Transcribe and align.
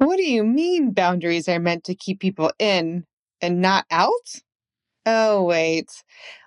What 0.00 0.16
do 0.16 0.24
you 0.24 0.44
mean 0.44 0.92
boundaries 0.92 1.48
are 1.48 1.60
meant 1.60 1.84
to 1.84 1.94
keep 1.94 2.20
people 2.20 2.52
in 2.58 3.04
and 3.40 3.60
not 3.60 3.86
out? 3.90 4.10
Oh, 5.06 5.44
wait. 5.44 5.88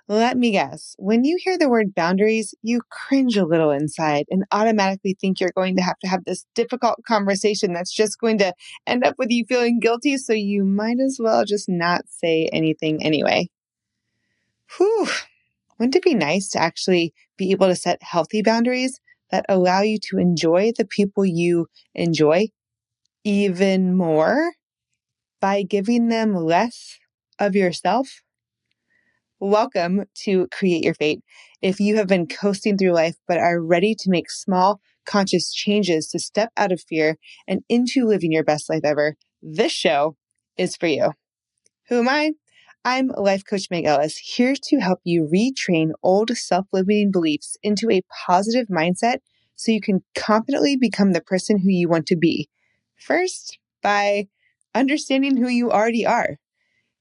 Let 0.08 0.36
me 0.38 0.52
guess. 0.52 0.96
When 0.98 1.24
you 1.24 1.38
hear 1.42 1.58
the 1.58 1.68
word 1.70 1.94
boundaries, 1.94 2.54
you 2.62 2.82
cringe 2.90 3.36
a 3.36 3.46
little 3.46 3.70
inside 3.72 4.26
and 4.30 4.44
automatically 4.52 5.16
think 5.20 5.40
you're 5.40 5.52
going 5.56 5.76
to 5.76 5.82
have 5.82 5.98
to 6.00 6.08
have 6.08 6.24
this 6.26 6.46
difficult 6.54 6.96
conversation 7.06 7.72
that's 7.72 7.94
just 7.94 8.20
going 8.20 8.38
to 8.38 8.54
end 8.86 9.04
up 9.04 9.16
with 9.18 9.30
you 9.30 9.44
feeling 9.48 9.80
guilty. 9.80 10.18
So 10.18 10.32
you 10.34 10.64
might 10.64 11.00
as 11.00 11.18
well 11.22 11.44
just 11.44 11.68
not 11.68 12.02
say 12.08 12.48
anything 12.52 13.04
anyway. 13.04 13.48
Whew. 14.76 15.08
Wouldn't 15.78 15.96
it 15.96 16.02
be 16.04 16.14
nice 16.14 16.48
to 16.50 16.60
actually 16.62 17.14
be 17.38 17.50
able 17.52 17.68
to 17.68 17.76
set 17.76 18.02
healthy 18.02 18.42
boundaries 18.42 19.00
that 19.30 19.46
allow 19.48 19.82
you 19.82 19.98
to 20.10 20.18
enjoy 20.18 20.72
the 20.76 20.86
people 20.86 21.24
you 21.26 21.68
enjoy 21.94 22.48
even 23.24 23.96
more 23.96 24.52
by 25.40 25.62
giving 25.62 26.08
them 26.08 26.34
less 26.34 26.98
of 27.38 27.56
yourself? 27.56 28.20
Welcome 29.40 30.04
to 30.24 30.46
Create 30.48 30.84
Your 30.84 30.94
Fate. 30.94 31.22
If 31.62 31.80
you 31.80 31.96
have 31.96 32.06
been 32.06 32.26
coasting 32.26 32.76
through 32.76 32.92
life 32.92 33.16
but 33.26 33.38
are 33.38 33.60
ready 33.60 33.94
to 33.94 34.10
make 34.10 34.30
small, 34.30 34.80
conscious 35.06 35.52
changes 35.52 36.08
to 36.08 36.18
step 36.18 36.50
out 36.56 36.70
of 36.70 36.82
fear 36.86 37.16
and 37.48 37.62
into 37.68 38.04
living 38.04 38.30
your 38.30 38.44
best 38.44 38.68
life 38.68 38.82
ever, 38.84 39.16
this 39.42 39.72
show 39.72 40.16
is 40.56 40.76
for 40.76 40.86
you. 40.86 41.12
Who 41.88 42.00
am 42.00 42.08
I? 42.08 42.32
I'm 42.84 43.08
life 43.08 43.44
coach 43.48 43.68
Meg 43.70 43.86
Ellis, 43.86 44.18
here 44.18 44.54
to 44.62 44.78
help 44.78 45.00
you 45.04 45.26
retrain 45.32 45.92
old 46.02 46.36
self 46.36 46.66
limiting 46.72 47.10
beliefs 47.10 47.56
into 47.62 47.90
a 47.90 48.02
positive 48.26 48.68
mindset 48.68 49.18
so 49.56 49.72
you 49.72 49.80
can 49.80 50.04
confidently 50.14 50.76
become 50.76 51.12
the 51.12 51.22
person 51.22 51.58
who 51.58 51.70
you 51.70 51.88
want 51.88 52.06
to 52.06 52.16
be. 52.16 52.50
First, 53.04 53.58
by 53.82 54.28
understanding 54.74 55.36
who 55.36 55.48
you 55.48 55.70
already 55.70 56.06
are. 56.06 56.38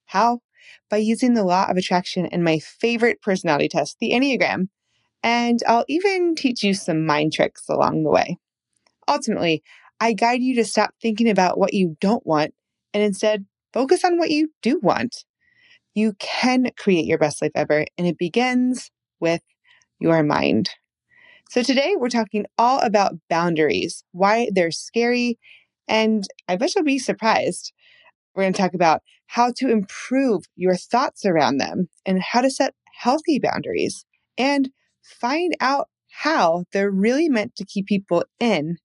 How? 0.08 0.42
By 0.90 0.98
using 0.98 1.34
the 1.34 1.46
law 1.46 1.66
of 1.70 1.78
attraction 1.78 2.26
and 2.26 2.44
my 2.44 2.60
favorite 2.60 3.22
personality 3.22 3.70
test, 3.70 4.00
the 4.02 4.12
Enneagram. 4.12 4.68
And 5.24 5.62
I'll 5.66 5.86
even 5.88 6.36
teach 6.36 6.62
you 6.62 6.74
some 6.74 7.06
mind 7.06 7.32
tricks 7.32 7.70
along 7.70 8.04
the 8.04 8.10
way. 8.10 8.38
Ultimately, 9.08 9.64
I 10.02 10.12
guide 10.12 10.42
you 10.42 10.56
to 10.56 10.66
stop 10.66 10.94
thinking 11.02 11.30
about 11.30 11.58
what 11.58 11.74
you 11.74 11.96
don't 12.02 12.28
want 12.28 12.54
and 12.94 13.02
instead 13.02 13.46
focus 13.72 14.04
on 14.04 14.18
what 14.18 14.30
you 14.30 14.52
do 14.62 14.82
want. 14.84 15.24
You 15.96 16.16
can 16.20 16.72
create 16.78 17.06
your 17.06 17.18
best 17.18 17.42
life 17.42 17.52
ever, 17.56 17.86
and 17.98 18.06
it 18.06 18.18
begins 18.18 18.92
with 19.22 19.42
your 20.00 20.22
mind. 20.22 20.70
So, 21.50 21.64
today 21.64 21.94
we're 21.98 22.10
talking 22.10 22.46
all 22.58 22.80
about 22.80 23.16
boundaries, 23.30 24.04
why 24.12 24.50
they're 24.54 24.72
scary, 24.72 25.40
and 25.88 26.24
I 26.48 26.56
bet 26.56 26.76
you'll 26.76 26.84
be 26.84 27.00
surprised. 27.00 27.74
We're 28.36 28.44
going 28.44 28.54
to 28.54 28.62
talk 28.62 28.74
about 28.74 29.02
how 29.28 29.52
to 29.58 29.70
improve 29.70 30.44
your 30.56 30.76
thoughts 30.76 31.26
around 31.26 31.58
them 31.58 31.90
and 32.06 32.22
how 32.22 32.42
to 32.42 32.50
set 32.50 32.74
healthy 33.00 33.40
boundaries 33.40 34.06
and 34.38 34.70
find 35.04 35.56
out 35.60 35.90
how 36.22 36.66
they're 36.72 36.92
really 36.92 37.30
meant 37.30 37.56
to 37.56 37.66
keep 37.66 37.88
people 37.88 38.24
in 38.40 38.78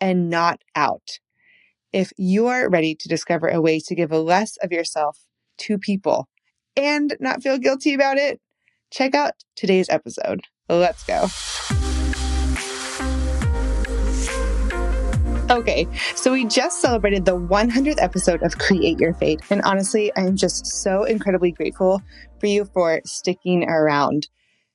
and 0.00 0.28
not 0.28 0.60
out. 0.74 1.18
If 1.92 2.12
you're 2.16 2.68
ready 2.68 2.94
to 2.94 3.08
discover 3.08 3.48
a 3.48 3.60
way 3.60 3.80
to 3.80 3.94
give 3.94 4.12
a 4.12 4.18
less 4.18 4.56
of 4.58 4.72
yourself 4.72 5.18
to 5.58 5.78
people 5.78 6.28
and 6.76 7.16
not 7.20 7.42
feel 7.42 7.58
guilty 7.58 7.94
about 7.94 8.18
it, 8.18 8.40
check 8.90 9.14
out 9.14 9.32
today's 9.56 9.88
episode. 9.88 10.42
Let's 10.68 11.04
go. 11.04 11.28
Okay, 15.50 15.86
so 16.14 16.32
we 16.32 16.46
just 16.46 16.80
celebrated 16.80 17.26
the 17.26 17.36
100th 17.36 18.02
episode 18.02 18.42
of 18.42 18.56
Create 18.56 18.98
Your 18.98 19.12
Fate. 19.12 19.42
And 19.50 19.60
honestly, 19.60 20.10
I 20.16 20.22
am 20.22 20.36
just 20.36 20.66
so 20.66 21.04
incredibly 21.04 21.52
grateful 21.52 22.00
for 22.40 22.46
you 22.46 22.64
for 22.64 23.02
sticking 23.04 23.68
around. 23.68 24.28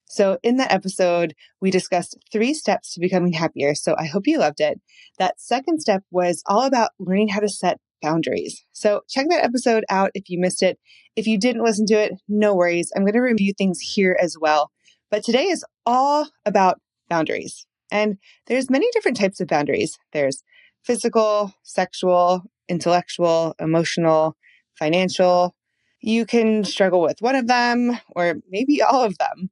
So, 0.05 0.37
in 0.43 0.57
that 0.57 0.71
episode, 0.71 1.33
we 1.59 1.71
discussed 1.71 2.19
three 2.31 2.53
steps 2.53 2.93
to 2.93 2.99
becoming 2.99 3.33
happier. 3.33 3.73
So, 3.73 3.95
I 3.97 4.05
hope 4.05 4.27
you 4.27 4.37
loved 4.37 4.61
it. 4.61 4.79
That 5.17 5.41
second 5.41 5.81
step 5.81 6.03
was 6.11 6.43
all 6.45 6.61
about 6.61 6.91
learning 6.99 7.29
how 7.29 7.39
to 7.39 7.49
set 7.49 7.79
boundaries. 7.99 8.63
So, 8.71 9.01
check 9.09 9.25
that 9.29 9.43
episode 9.43 9.85
out 9.89 10.11
if 10.13 10.29
you 10.29 10.39
missed 10.39 10.61
it. 10.61 10.77
If 11.15 11.25
you 11.25 11.39
didn't 11.39 11.63
listen 11.63 11.87
to 11.87 11.95
it, 11.95 12.13
no 12.27 12.53
worries. 12.53 12.91
I'm 12.95 13.03
going 13.03 13.13
to 13.13 13.21
review 13.21 13.53
things 13.57 13.79
here 13.79 14.15
as 14.21 14.37
well. 14.39 14.69
But 15.09 15.23
today 15.23 15.45
is 15.45 15.65
all 15.87 16.29
about 16.45 16.79
boundaries. 17.09 17.65
And 17.91 18.17
there's 18.45 18.69
many 18.69 18.87
different 18.93 19.17
types 19.17 19.39
of 19.39 19.47
boundaries. 19.47 19.97
There's 20.13 20.43
physical, 20.83 21.53
sexual, 21.63 22.43
intellectual, 22.67 23.55
emotional, 23.59 24.35
financial. 24.77 25.55
You 26.01 26.25
can 26.25 26.63
struggle 26.63 27.01
with 27.01 27.21
one 27.21 27.35
of 27.35 27.47
them 27.47 27.99
or 28.15 28.35
maybe 28.49 28.81
all 28.81 29.03
of 29.03 29.17
them. 29.17 29.49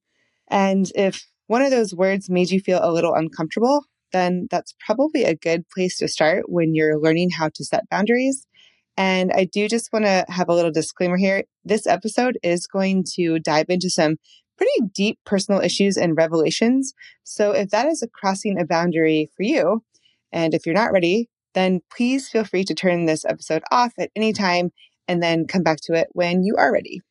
And 0.50 0.92
if 0.96 1.28
one 1.48 1.62
of 1.62 1.72
those 1.72 1.94
words 1.94 2.30
made 2.30 2.52
you 2.52 2.60
feel 2.60 2.80
a 2.82 2.92
little 2.92 3.14
uncomfortable, 3.14 3.86
then 4.14 4.48
that's 4.50 4.74
probably 4.86 5.24
a 5.24 5.36
good 5.36 5.68
place 5.70 5.98
to 5.98 6.08
start 6.08 6.50
when 6.50 6.74
you're 6.74 7.00
learning 7.00 7.32
how 7.32 7.50
to 7.54 7.66
set 7.66 7.90
boundaries. 7.90 8.48
And 8.96 9.32
I 9.32 9.44
do 9.46 9.68
just 9.68 9.94
want 9.94 10.06
to 10.06 10.26
have 10.30 10.50
a 10.50 10.54
little 10.54 10.72
disclaimer 10.72 11.18
here. 11.18 11.44
This 11.64 11.86
episode 11.86 12.40
is 12.42 12.66
going 12.66 13.06
to 13.16 13.40
dive 13.40 13.68
into 13.70 13.90
some 13.90 14.18
pretty 14.58 14.90
deep 14.94 15.20
personal 15.24 15.62
issues 15.62 15.98
and 15.98 16.18
revelations. 16.18 16.94
So 17.24 17.52
if 17.52 17.70
that 17.70 17.86
is 17.88 18.04
crossing 18.14 18.60
a 18.60 18.66
boundary 18.66 19.30
for 19.36 19.44
you, 19.44 19.84
and 20.32 20.54
if 20.54 20.66
you're 20.66 20.76
not 20.76 20.92
ready, 20.92 21.30
then 21.54 21.82
please 21.96 22.30
feel 22.30 22.44
free 22.44 22.64
to 22.64 22.76
turn 22.76 23.06
this 23.06 23.26
episode 23.26 23.64
off 23.72 23.94
at 24.00 24.12
any 24.16 24.34
time 24.34 24.72
and 25.08 25.24
then 25.24 25.48
come 25.48 25.64
back 25.64 25.80
to 25.84 25.94
it 25.94 26.08
when 26.12 26.44
you 26.44 26.56
are 26.58 26.72
ready. 26.72 27.02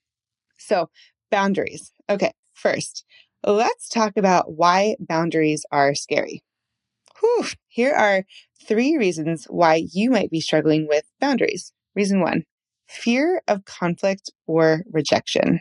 So, 0.58 0.90
boundaries. 1.30 1.92
Okay, 2.08 2.32
first, 2.54 3.04
let's 3.44 3.88
talk 3.88 4.16
about 4.16 4.52
why 4.52 4.96
boundaries 5.00 5.64
are 5.70 5.94
scary. 5.94 6.42
Whew, 7.20 7.46
here 7.68 7.94
are 7.94 8.24
three 8.66 8.96
reasons 8.96 9.46
why 9.48 9.86
you 9.92 10.10
might 10.10 10.30
be 10.30 10.40
struggling 10.40 10.86
with 10.88 11.04
boundaries. 11.20 11.72
Reason 11.94 12.20
one 12.20 12.44
fear 12.88 13.42
of 13.48 13.64
conflict 13.64 14.30
or 14.46 14.82
rejection. 14.92 15.60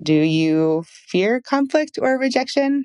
Do 0.00 0.14
you 0.14 0.84
fear 0.86 1.40
conflict 1.40 1.98
or 2.00 2.18
rejection? 2.18 2.84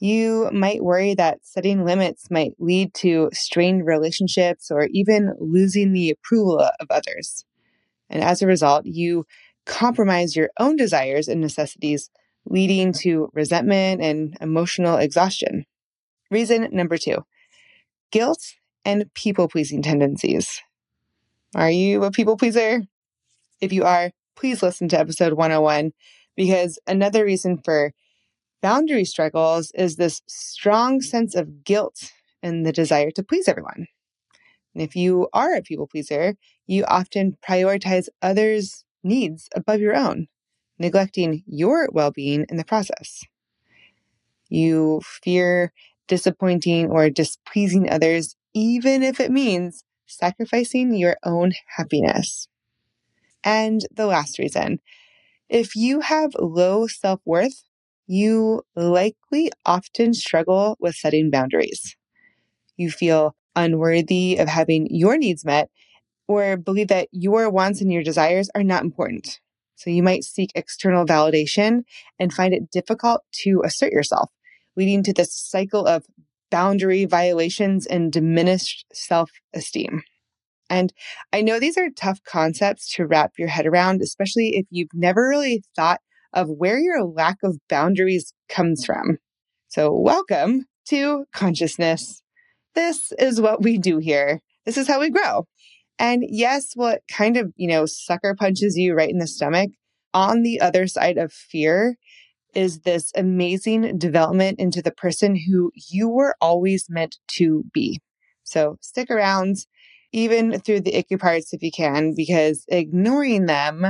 You 0.00 0.50
might 0.50 0.82
worry 0.82 1.14
that 1.14 1.40
setting 1.42 1.84
limits 1.84 2.30
might 2.30 2.54
lead 2.58 2.94
to 2.94 3.28
strained 3.34 3.86
relationships 3.86 4.70
or 4.70 4.88
even 4.92 5.34
losing 5.38 5.92
the 5.92 6.10
approval 6.10 6.58
of 6.58 6.86
others. 6.90 7.44
And 8.08 8.24
as 8.24 8.40
a 8.40 8.46
result, 8.46 8.86
you 8.86 9.26
compromise 9.66 10.34
your 10.34 10.48
own 10.58 10.76
desires 10.76 11.28
and 11.28 11.40
necessities, 11.40 12.10
leading 12.46 12.94
to 12.94 13.30
resentment 13.34 14.00
and 14.00 14.36
emotional 14.40 14.96
exhaustion. 14.96 15.66
Reason 16.30 16.68
number 16.72 16.96
two 16.96 17.24
guilt 18.10 18.40
and 18.84 19.12
people 19.14 19.48
pleasing 19.48 19.82
tendencies. 19.82 20.62
Are 21.54 21.70
you 21.70 22.04
a 22.04 22.10
people 22.10 22.36
pleaser? 22.36 22.82
If 23.60 23.72
you 23.72 23.84
are, 23.84 24.10
please 24.34 24.62
listen 24.62 24.88
to 24.88 24.98
episode 24.98 25.34
101 25.34 25.92
because 26.36 26.78
another 26.86 27.24
reason 27.24 27.58
for 27.62 27.92
boundary 28.62 29.04
struggles 29.04 29.70
is 29.72 29.96
this 29.96 30.22
strong 30.26 31.00
sense 31.00 31.34
of 31.34 31.64
guilt 31.64 32.12
and 32.42 32.64
the 32.64 32.72
desire 32.72 33.10
to 33.12 33.22
please 33.22 33.48
everyone. 33.48 33.86
And 34.74 34.82
if 34.82 34.94
you 34.94 35.28
are 35.32 35.54
a 35.54 35.62
people 35.62 35.86
pleaser, 35.86 36.36
you 36.66 36.84
often 36.84 37.36
prioritize 37.46 38.08
others' 38.22 38.84
needs 39.02 39.48
above 39.54 39.80
your 39.80 39.96
own, 39.96 40.28
neglecting 40.78 41.42
your 41.46 41.88
well 41.92 42.10
being 42.10 42.46
in 42.48 42.56
the 42.56 42.64
process. 42.64 43.22
You 44.48 45.00
fear 45.04 45.72
disappointing 46.08 46.90
or 46.90 47.08
displeasing 47.10 47.90
others, 47.90 48.36
even 48.52 49.02
if 49.02 49.20
it 49.20 49.30
means 49.30 49.84
sacrificing 50.06 50.94
your 50.94 51.16
own 51.24 51.52
happiness. 51.76 52.48
And 53.44 53.80
the 53.94 54.06
last 54.06 54.38
reason 54.38 54.80
if 55.48 55.74
you 55.74 56.00
have 56.00 56.30
low 56.38 56.86
self 56.86 57.20
worth, 57.24 57.64
you 58.10 58.62
likely 58.74 59.52
often 59.64 60.12
struggle 60.12 60.76
with 60.80 60.96
setting 60.96 61.30
boundaries. 61.30 61.96
You 62.76 62.90
feel 62.90 63.36
unworthy 63.54 64.36
of 64.38 64.48
having 64.48 64.88
your 64.90 65.16
needs 65.16 65.44
met 65.44 65.70
or 66.26 66.56
believe 66.56 66.88
that 66.88 67.06
your 67.12 67.48
wants 67.48 67.80
and 67.80 67.92
your 67.92 68.02
desires 68.02 68.50
are 68.56 68.64
not 68.64 68.82
important. 68.82 69.38
So 69.76 69.90
you 69.90 70.02
might 70.02 70.24
seek 70.24 70.50
external 70.56 71.06
validation 71.06 71.82
and 72.18 72.32
find 72.32 72.52
it 72.52 72.72
difficult 72.72 73.22
to 73.44 73.62
assert 73.64 73.92
yourself, 73.92 74.28
leading 74.76 75.04
to 75.04 75.12
this 75.12 75.32
cycle 75.32 75.86
of 75.86 76.04
boundary 76.50 77.04
violations 77.04 77.86
and 77.86 78.12
diminished 78.12 78.86
self 78.92 79.30
esteem. 79.54 80.02
And 80.68 80.92
I 81.32 81.42
know 81.42 81.60
these 81.60 81.78
are 81.78 81.90
tough 81.94 82.18
concepts 82.24 82.92
to 82.94 83.06
wrap 83.06 83.34
your 83.38 83.48
head 83.48 83.66
around, 83.66 84.02
especially 84.02 84.56
if 84.56 84.66
you've 84.70 84.94
never 84.94 85.28
really 85.28 85.62
thought 85.76 86.00
of 86.32 86.48
where 86.48 86.78
your 86.78 87.04
lack 87.04 87.36
of 87.42 87.58
boundaries 87.68 88.32
comes 88.48 88.84
from. 88.84 89.18
So, 89.68 89.92
welcome 89.92 90.66
to 90.88 91.24
consciousness. 91.32 92.22
This 92.74 93.12
is 93.18 93.40
what 93.40 93.62
we 93.62 93.78
do 93.78 93.98
here. 93.98 94.40
This 94.66 94.76
is 94.76 94.88
how 94.88 95.00
we 95.00 95.10
grow. 95.10 95.46
And 95.98 96.24
yes, 96.26 96.70
what 96.74 97.02
kind 97.10 97.36
of, 97.36 97.52
you 97.56 97.68
know, 97.68 97.86
sucker 97.86 98.34
punches 98.38 98.76
you 98.76 98.94
right 98.94 99.10
in 99.10 99.18
the 99.18 99.26
stomach 99.26 99.70
on 100.14 100.42
the 100.42 100.60
other 100.60 100.86
side 100.86 101.18
of 101.18 101.32
fear 101.32 101.96
is 102.54 102.80
this 102.80 103.12
amazing 103.14 103.98
development 103.98 104.58
into 104.58 104.82
the 104.82 104.90
person 104.90 105.36
who 105.36 105.70
you 105.90 106.08
were 106.08 106.34
always 106.40 106.86
meant 106.88 107.16
to 107.28 107.64
be. 107.72 108.00
So 108.42 108.76
stick 108.80 109.10
around 109.10 109.56
even 110.12 110.58
through 110.58 110.80
the 110.80 110.96
icky 110.96 111.16
parts 111.16 111.52
if 111.52 111.62
you 111.62 111.70
can, 111.70 112.14
because 112.16 112.64
ignoring 112.68 113.46
them 113.46 113.84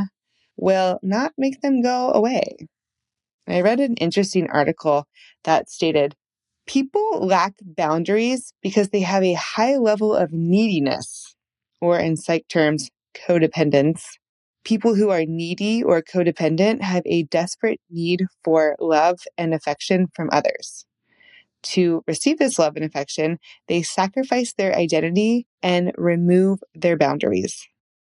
will 0.60 1.00
not 1.02 1.32
make 1.38 1.60
them 1.62 1.82
go 1.82 2.12
away. 2.12 2.56
I 3.48 3.62
read 3.62 3.80
an 3.80 3.96
interesting 3.96 4.48
article 4.50 5.06
that 5.44 5.70
stated 5.70 6.14
people 6.66 7.26
lack 7.26 7.54
boundaries 7.62 8.52
because 8.62 8.90
they 8.90 9.00
have 9.00 9.24
a 9.24 9.32
high 9.32 9.76
level 9.76 10.14
of 10.14 10.32
neediness, 10.32 11.34
or 11.80 11.98
in 11.98 12.16
psych 12.16 12.46
terms, 12.48 12.90
codependence. 13.26 14.02
People 14.64 14.94
who 14.94 15.08
are 15.08 15.24
needy 15.24 15.82
or 15.82 16.02
codependent 16.02 16.82
have 16.82 17.02
a 17.06 17.24
desperate 17.24 17.80
need 17.90 18.26
for 18.44 18.76
love 18.78 19.18
and 19.38 19.54
affection 19.54 20.06
from 20.14 20.28
others. 20.30 20.84
To 21.62 22.02
receive 22.06 22.38
this 22.38 22.58
love 22.58 22.76
and 22.76 22.84
affection, 22.84 23.38
they 23.68 23.82
sacrifice 23.82 24.52
their 24.52 24.74
identity 24.76 25.46
and 25.62 25.92
remove 25.96 26.60
their 26.74 26.96
boundaries. 26.96 27.66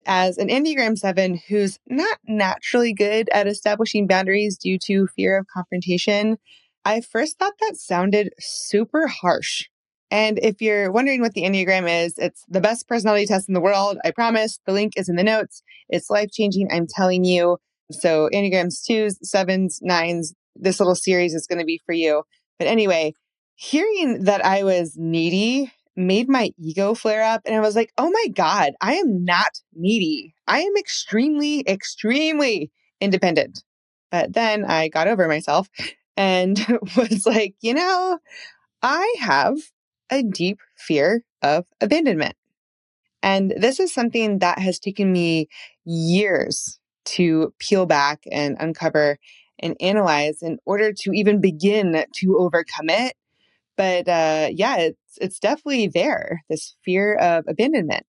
As 0.09 0.37
an 0.37 0.47
Enneagram 0.47 0.97
7 0.97 1.41
who's 1.49 1.79
not 1.85 2.17
naturally 2.25 2.93
good 2.93 3.27
at 3.33 3.45
establishing 3.45 4.07
boundaries 4.07 4.57
due 4.57 4.79
to 4.85 5.05
fear 5.07 5.37
of 5.37 5.47
confrontation, 5.53 6.37
I 6.85 7.01
first 7.01 7.37
thought 7.37 7.55
that 7.59 7.75
sounded 7.75 8.31
super 8.39 9.07
harsh. 9.07 9.65
And 10.09 10.39
if 10.39 10.61
you're 10.61 10.93
wondering 10.93 11.19
what 11.19 11.33
the 11.33 11.43
Enneagram 11.43 12.05
is, 12.05 12.13
it's 12.17 12.45
the 12.47 12.61
best 12.61 12.87
personality 12.87 13.25
test 13.25 13.49
in 13.49 13.53
the 13.53 13.59
world. 13.59 13.97
I 14.05 14.11
promise. 14.11 14.61
The 14.65 14.71
link 14.71 14.93
is 14.95 15.09
in 15.09 15.17
the 15.17 15.25
notes. 15.25 15.61
It's 15.89 16.09
life 16.09 16.29
changing. 16.31 16.69
I'm 16.71 16.87
telling 16.87 17.25
you. 17.25 17.57
So 17.91 18.29
Enneagrams 18.33 18.85
twos, 18.85 19.17
sevens, 19.29 19.79
nines, 19.81 20.33
this 20.55 20.79
little 20.79 20.95
series 20.95 21.33
is 21.33 21.47
going 21.47 21.59
to 21.59 21.65
be 21.65 21.81
for 21.85 21.91
you. 21.91 22.23
But 22.57 22.69
anyway, 22.69 23.13
hearing 23.55 24.23
that 24.23 24.45
I 24.45 24.63
was 24.63 24.95
needy 24.95 25.73
made 25.97 26.29
my 26.29 26.51
ego 26.57 26.93
flare 26.93 27.23
up. 27.23 27.41
And 27.45 27.55
I 27.55 27.59
was 27.59 27.75
like, 27.75 27.91
oh 27.97 28.09
my 28.09 28.27
God, 28.33 28.73
I 28.81 28.95
am 28.95 29.25
not 29.25 29.59
needy. 29.73 30.35
I 30.47 30.61
am 30.61 30.77
extremely, 30.77 31.63
extremely 31.67 32.71
independent. 33.01 33.63
But 34.11 34.33
then 34.33 34.63
I 34.63 34.87
got 34.87 35.07
over 35.07 35.27
myself 35.27 35.67
and 36.15 36.57
was 36.97 37.25
like, 37.25 37.55
you 37.61 37.73
know, 37.73 38.19
I 38.81 39.15
have 39.19 39.57
a 40.11 40.23
deep 40.23 40.59
fear 40.77 41.23
of 41.41 41.65
abandonment. 41.81 42.35
And 43.23 43.53
this 43.57 43.79
is 43.79 43.93
something 43.93 44.39
that 44.39 44.59
has 44.59 44.79
taken 44.79 45.11
me 45.11 45.49
years 45.85 46.79
to 47.05 47.53
peel 47.59 47.85
back 47.85 48.21
and 48.31 48.55
uncover 48.59 49.17
and 49.59 49.75
analyze 49.79 50.41
in 50.41 50.59
order 50.65 50.93
to 50.93 51.11
even 51.11 51.41
begin 51.41 52.05
to 52.15 52.37
overcome 52.37 52.89
it. 52.89 53.15
But 53.77 54.07
uh, 54.07 54.49
yeah, 54.51 54.77
it's 54.77 55.17
it's 55.21 55.39
definitely 55.39 55.87
there. 55.87 56.43
This 56.49 56.75
fear 56.83 57.15
of 57.15 57.45
abandonment. 57.47 58.05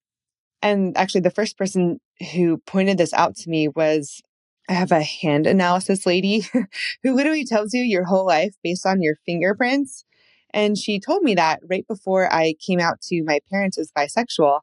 And 0.62 0.96
actually, 0.96 1.20
the 1.22 1.30
first 1.30 1.56
person 1.56 2.00
who 2.32 2.58
pointed 2.66 2.98
this 2.98 3.12
out 3.12 3.36
to 3.36 3.50
me 3.50 3.68
was 3.68 4.20
I 4.68 4.74
have 4.74 4.92
a 4.92 5.02
hand 5.02 5.46
analysis 5.46 6.04
lady 6.06 6.46
who 7.02 7.14
literally 7.14 7.44
tells 7.44 7.72
you 7.72 7.82
your 7.82 8.04
whole 8.04 8.26
life 8.26 8.54
based 8.62 8.86
on 8.86 9.02
your 9.02 9.16
fingerprints. 9.24 10.04
And 10.52 10.76
she 10.76 10.98
told 10.98 11.22
me 11.22 11.34
that 11.34 11.60
right 11.68 11.86
before 11.86 12.32
I 12.32 12.54
came 12.66 12.80
out 12.80 13.00
to 13.02 13.22
my 13.24 13.40
parents 13.50 13.78
as 13.78 13.92
bisexual. 13.96 14.60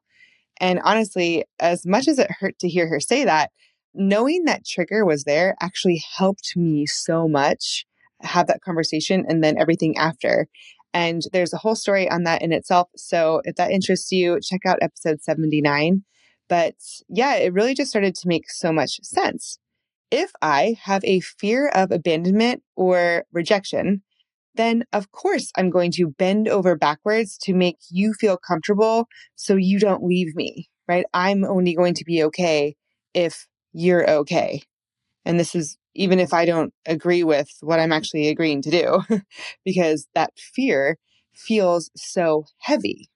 And 0.60 0.80
honestly, 0.84 1.44
as 1.60 1.86
much 1.86 2.08
as 2.08 2.18
it 2.18 2.30
hurt 2.30 2.58
to 2.60 2.68
hear 2.68 2.88
her 2.88 3.00
say 3.00 3.24
that, 3.24 3.50
knowing 3.94 4.44
that 4.44 4.66
trigger 4.66 5.04
was 5.04 5.24
there 5.24 5.56
actually 5.60 6.02
helped 6.16 6.56
me 6.56 6.86
so 6.86 7.28
much 7.28 7.86
have 8.22 8.46
that 8.46 8.62
conversation 8.62 9.24
and 9.28 9.42
then 9.42 9.58
everything 9.58 9.96
after. 9.96 10.48
And 10.96 11.20
there's 11.30 11.52
a 11.52 11.58
whole 11.58 11.74
story 11.74 12.10
on 12.10 12.22
that 12.22 12.40
in 12.40 12.52
itself. 12.52 12.88
So 12.96 13.42
if 13.44 13.56
that 13.56 13.70
interests 13.70 14.10
you, 14.10 14.40
check 14.40 14.62
out 14.64 14.78
episode 14.80 15.22
79. 15.22 16.04
But 16.48 16.76
yeah, 17.06 17.34
it 17.34 17.52
really 17.52 17.74
just 17.74 17.90
started 17.90 18.14
to 18.14 18.28
make 18.28 18.48
so 18.48 18.72
much 18.72 18.98
sense. 19.02 19.58
If 20.10 20.32
I 20.40 20.76
have 20.84 21.04
a 21.04 21.20
fear 21.20 21.68
of 21.68 21.90
abandonment 21.90 22.62
or 22.76 23.24
rejection, 23.30 24.04
then 24.54 24.84
of 24.90 25.12
course 25.12 25.52
I'm 25.54 25.68
going 25.68 25.92
to 25.92 26.14
bend 26.18 26.48
over 26.48 26.74
backwards 26.76 27.36
to 27.42 27.52
make 27.52 27.76
you 27.90 28.14
feel 28.14 28.38
comfortable 28.38 29.06
so 29.34 29.54
you 29.54 29.78
don't 29.78 30.02
leave 30.02 30.34
me, 30.34 30.70
right? 30.88 31.04
I'm 31.12 31.44
only 31.44 31.74
going 31.74 31.92
to 31.92 32.04
be 32.06 32.22
okay 32.24 32.74
if 33.12 33.46
you're 33.74 34.08
okay. 34.08 34.62
And 35.26 35.38
this 35.38 35.54
is 35.54 35.76
even 35.96 36.20
if 36.20 36.32
I 36.32 36.44
don't 36.44 36.72
agree 36.86 37.24
with 37.24 37.48
what 37.60 37.80
I'm 37.80 37.92
actually 37.92 38.28
agreeing 38.28 38.62
to 38.62 38.70
do, 38.70 39.20
because 39.64 40.06
that 40.14 40.32
fear 40.36 40.98
feels 41.34 41.90
so 41.96 42.44
heavy. 42.60 43.08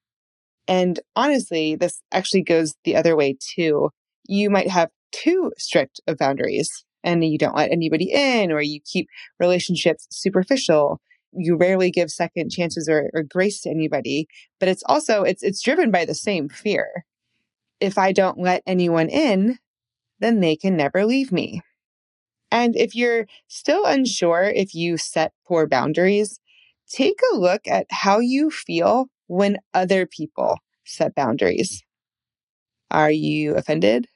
And 0.68 1.00
honestly, 1.16 1.74
this 1.74 2.00
actually 2.12 2.42
goes 2.42 2.74
the 2.84 2.96
other 2.96 3.16
way 3.16 3.36
too. 3.56 3.90
You 4.26 4.50
might 4.50 4.68
have 4.68 4.90
too 5.12 5.52
strict 5.58 6.00
of 6.06 6.18
boundaries 6.18 6.84
and 7.02 7.24
you 7.24 7.38
don't 7.38 7.56
let 7.56 7.72
anybody 7.72 8.10
in 8.12 8.52
or 8.52 8.60
you 8.60 8.80
keep 8.84 9.08
relationships 9.38 10.06
superficial 10.10 11.00
you 11.32 11.56
rarely 11.56 11.92
give 11.92 12.10
second 12.10 12.50
chances 12.50 12.88
or, 12.88 13.08
or, 13.14 13.22
grace 13.22 13.60
to 13.62 13.70
anybody 13.70 14.26
but 14.58 14.68
it's 14.68 14.82
also 14.86 15.22
it's 15.22 15.42
it's 15.42 15.62
driven 15.62 15.90
by 15.90 16.04
the 16.04 16.14
same 16.14 16.48
fear 16.48 17.04
if 17.80 17.98
i 17.98 18.12
don't 18.12 18.38
let 18.38 18.62
anyone 18.66 19.08
in 19.08 19.58
then 20.18 20.40
they 20.40 20.56
can 20.56 20.76
never 20.76 21.04
leave 21.04 21.32
me 21.32 21.60
and 22.50 22.76
if 22.76 22.94
you're 22.94 23.26
still 23.48 23.84
unsure 23.84 24.44
if 24.44 24.74
you 24.74 24.96
set 24.96 25.32
poor 25.46 25.66
boundaries 25.66 26.40
take 26.90 27.18
a 27.32 27.36
look 27.36 27.66
at 27.68 27.86
how 27.90 28.18
you 28.18 28.50
feel 28.50 29.06
when 29.26 29.58
other 29.74 30.06
people 30.06 30.58
set 30.84 31.14
boundaries 31.14 31.82
are 32.90 33.10
you 33.10 33.54
offended 33.54 34.08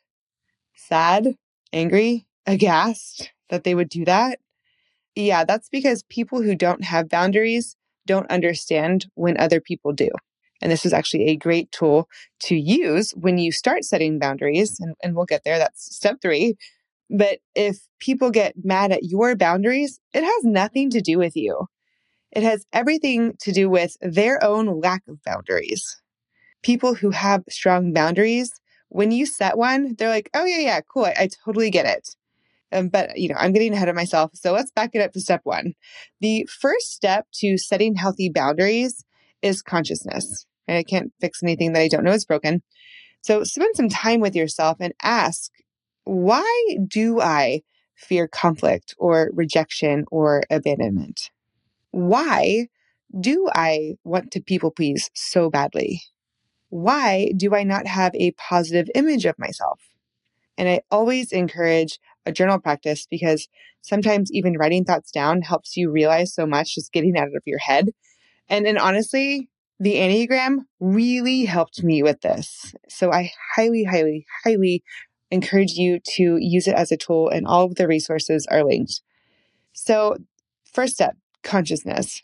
sad 0.75 1.36
angry 1.72 2.26
aghast 2.46 3.32
that 3.50 3.64
they 3.64 3.75
would 3.75 3.88
do 3.88 4.04
that. 4.04 4.38
Yeah, 5.16 5.44
that's 5.44 5.69
because 5.69 6.04
people 6.04 6.42
who 6.42 6.54
don't 6.54 6.84
have 6.84 7.08
boundaries 7.08 7.76
don't 8.06 8.30
understand 8.30 9.06
when 9.14 9.38
other 9.38 9.60
people 9.60 9.92
do. 9.92 10.10
And 10.62 10.72
this 10.72 10.87
is 10.87 10.92
actually 10.92 11.26
a 11.28 11.37
great 11.37 11.72
tool 11.72 12.08
to 12.44 12.56
use 12.56 13.12
when 13.12 13.38
you 13.38 13.52
start 13.52 13.84
setting 13.84 14.19
boundaries. 14.19 14.78
And, 14.80 14.94
and 15.02 15.14
we'll 15.16 15.26
get 15.26 15.42
there. 15.44 15.58
That's 15.58 15.94
step 15.94 16.18
three. 16.23 16.56
But 17.11 17.38
if 17.54 17.78
people 18.00 18.30
get 18.30 18.54
mad 18.62 18.92
at 18.92 19.04
your 19.04 19.37
boundaries, 19.37 20.00
it 20.12 20.23
has 20.23 20.44
nothing 20.44 20.90
to 20.90 21.00
do 21.00 21.18
with 21.18 21.37
you. 21.37 21.66
It 22.32 22.42
has 22.42 22.66
everything 22.73 23.37
to 23.40 23.52
do 23.52 23.70
with 23.70 23.96
their 24.00 24.42
own 24.42 24.80
lack 24.80 25.02
of 25.08 25.23
boundaries. 25.23 26.00
People 26.62 26.94
who 26.94 27.11
have 27.11 27.44
strong 27.49 27.92
boundaries, 27.92 28.52
when 28.88 29.11
you 29.11 29.26
set 29.26 29.56
one, 29.58 29.94
they're 29.96 30.08
like, 30.08 30.30
oh, 30.34 30.44
yeah, 30.44 30.58
yeah, 30.58 30.80
cool. 30.80 31.04
I, 31.04 31.14
I 31.18 31.28
totally 31.44 31.70
get 31.70 31.87
it. 31.87 32.16
Um, 32.73 32.88
but 32.88 33.16
you 33.16 33.28
know, 33.28 33.37
I'm 33.38 33.52
getting 33.52 33.73
ahead 33.73 33.88
of 33.88 33.94
myself. 33.94 34.32
So 34.34 34.52
let's 34.52 34.73
back 34.73 34.90
it 34.94 35.00
up 35.00 35.12
to 35.12 35.20
step 35.20 35.42
one. 35.44 35.75
The 36.20 36.49
first 36.50 36.92
step 36.92 37.26
to 37.34 37.56
setting 37.56 37.94
healthy 37.94 38.28
boundaries 38.28 39.04
is 39.42 39.62
consciousness. 39.62 40.46
I 40.66 40.82
can't 40.82 41.12
fix 41.20 41.42
anything 41.42 41.73
that 41.75 41.80
I 41.80 41.88
don't 41.88 42.04
know 42.04 42.12
is 42.12 42.25
broken. 42.25 42.62
So 43.23 43.44
spend 43.44 43.76
some 43.76 43.88
time 43.88 44.20
with 44.20 44.34
yourself 44.34 44.78
and 44.80 44.92
ask, 45.02 45.50
why 46.04 46.76
do 46.87 47.20
I 47.20 47.62
fear 47.96 48.28
conflict 48.28 48.94
or 48.99 49.30
rejection 49.34 50.04
or 50.11 50.42
abandonment? 50.50 51.30
Why 51.90 52.68
do 53.18 53.49
I 53.54 53.94
want 54.04 54.30
to 54.32 54.42
people 54.42 54.70
please 54.70 55.11
so 55.14 55.50
badly? 55.50 56.02
Why 56.68 57.30
do 57.37 57.54
I 57.54 57.62
not 57.62 57.87
have 57.87 58.14
a 58.14 58.32
positive 58.32 58.90
image 58.94 59.25
of 59.25 59.38
myself? 59.38 59.80
And 60.58 60.68
I 60.68 60.82
always 60.90 61.32
encourage 61.32 61.99
a 62.26 62.32
journal 62.32 62.58
practice 62.58 63.06
because 63.11 63.49
sometimes 63.80 64.30
even 64.32 64.56
writing 64.58 64.84
thoughts 64.84 65.11
down 65.11 65.42
helps 65.42 65.76
you 65.76 65.90
realize 65.90 66.34
so 66.34 66.46
much 66.46 66.75
just 66.75 66.92
getting 66.92 67.16
out 67.16 67.28
of 67.28 67.42
your 67.44 67.58
head. 67.58 67.90
And 68.49 68.66
and 68.66 68.78
honestly, 68.78 69.49
the 69.80 69.94
Enneagram 69.94 70.61
really 70.80 71.44
helped 71.44 71.82
me 71.82 72.02
with 72.02 72.20
this. 72.20 72.75
So 72.88 73.12
I 73.12 73.30
highly, 73.56 73.84
highly, 73.84 74.26
highly 74.44 74.82
encourage 75.31 75.73
you 75.73 76.00
to 76.14 76.37
use 76.38 76.66
it 76.69 76.75
as 76.75 76.93
a 76.93 76.97
tool 76.97 77.28
and 77.28 77.47
all 77.47 77.64
of 77.64 77.75
the 77.76 77.88
resources 77.88 78.47
are 78.50 78.64
linked. 78.64 79.02
So 79.73 80.16
first 80.73 80.95
step, 80.95 81.16
consciousness. 81.43 82.23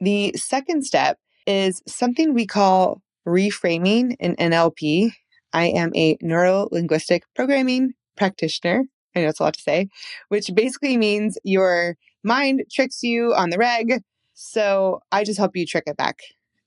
The 0.00 0.32
second 0.36 0.84
step 0.84 1.18
is 1.46 1.82
something 1.86 2.34
we 2.34 2.46
call 2.46 3.02
reframing 3.26 4.16
in 4.18 4.36
NLP. 4.36 5.12
I 5.52 5.66
am 5.66 5.92
a 5.94 6.16
neuro 6.20 6.68
linguistic 6.72 7.24
programming 7.34 7.94
practitioner. 8.16 8.84
I 9.14 9.20
know 9.20 9.28
it's 9.28 9.40
a 9.40 9.44
lot 9.44 9.54
to 9.54 9.60
say, 9.60 9.88
which 10.28 10.50
basically 10.54 10.96
means 10.96 11.38
your 11.44 11.96
mind 12.24 12.62
tricks 12.72 13.02
you 13.02 13.34
on 13.34 13.50
the 13.50 13.58
reg. 13.58 14.02
So 14.34 15.00
I 15.12 15.24
just 15.24 15.38
help 15.38 15.56
you 15.56 15.66
trick 15.66 15.84
it 15.86 15.96
back. 15.96 16.20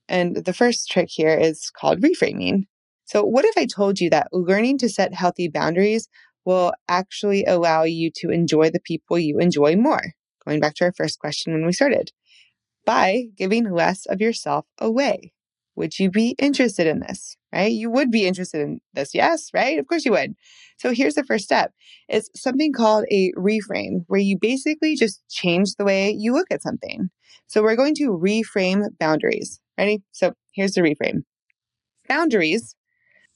And 0.08 0.46
the 0.46 0.54
first 0.54 0.90
trick 0.90 1.10
here 1.10 1.36
is 1.36 1.72
called 1.72 2.02
reframing. 2.02 2.68
So, 3.06 3.24
what 3.24 3.46
if 3.46 3.58
I 3.58 3.66
told 3.66 4.00
you 4.00 4.10
that 4.10 4.28
learning 4.32 4.80
to 4.80 4.90
set 4.90 5.14
healthy 5.14 5.48
boundaries 5.48 6.10
will 6.44 6.74
actually 6.88 7.46
allow 7.46 7.84
you 7.84 8.12
to 8.18 8.30
enjoy 8.30 8.70
the 8.70 8.80
people 8.80 9.18
you 9.18 9.40
enjoy 9.40 9.76
more? 9.76 10.14
Going 10.46 10.60
back 10.60 10.76
to 10.76 10.86
our 10.86 10.94
first 10.94 11.20
question 11.20 11.54
when 11.54 11.66
we 11.66 11.72
started, 11.72 12.12
by 12.86 13.26
giving 13.38 13.72
less 13.72 14.06
of 14.06 14.22
yourself 14.22 14.66
away. 14.80 15.34
Would 15.76 16.00
you 16.00 16.10
be 16.10 16.36
interested 16.40 16.88
in 16.88 17.00
this? 17.00 17.36
Right? 17.54 17.72
You 17.72 17.90
would 17.90 18.12
be 18.12 18.26
interested 18.26 18.62
in 18.62 18.80
this. 18.94 19.14
Yes, 19.14 19.50
right? 19.54 19.78
Of 19.78 19.88
course 19.88 20.06
you 20.06 20.12
would. 20.12 20.34
So 20.78 20.94
here's 20.94 21.16
the 21.16 21.24
first 21.24 21.46
step. 21.46 21.74
It's 22.08 22.30
something 22.36 22.74
called 22.74 23.06
a 23.12 23.32
reframe 23.38 24.04
where 24.08 24.20
you 24.20 24.38
basically 24.40 24.96
just 24.96 25.22
change 25.30 25.76
the 25.76 25.86
way 25.86 26.12
you 26.12 26.34
look 26.34 26.48
at 26.50 26.62
something. 26.62 27.10
So 27.48 27.62
we're 27.62 27.76
going 27.76 27.96
to 27.96 28.10
reframe 28.10 28.84
boundaries. 29.00 29.60
Ready? 29.78 30.02
So 30.12 30.34
here's 30.54 30.74
the 30.74 30.82
reframe. 30.82 31.24
Boundaries 32.08 32.76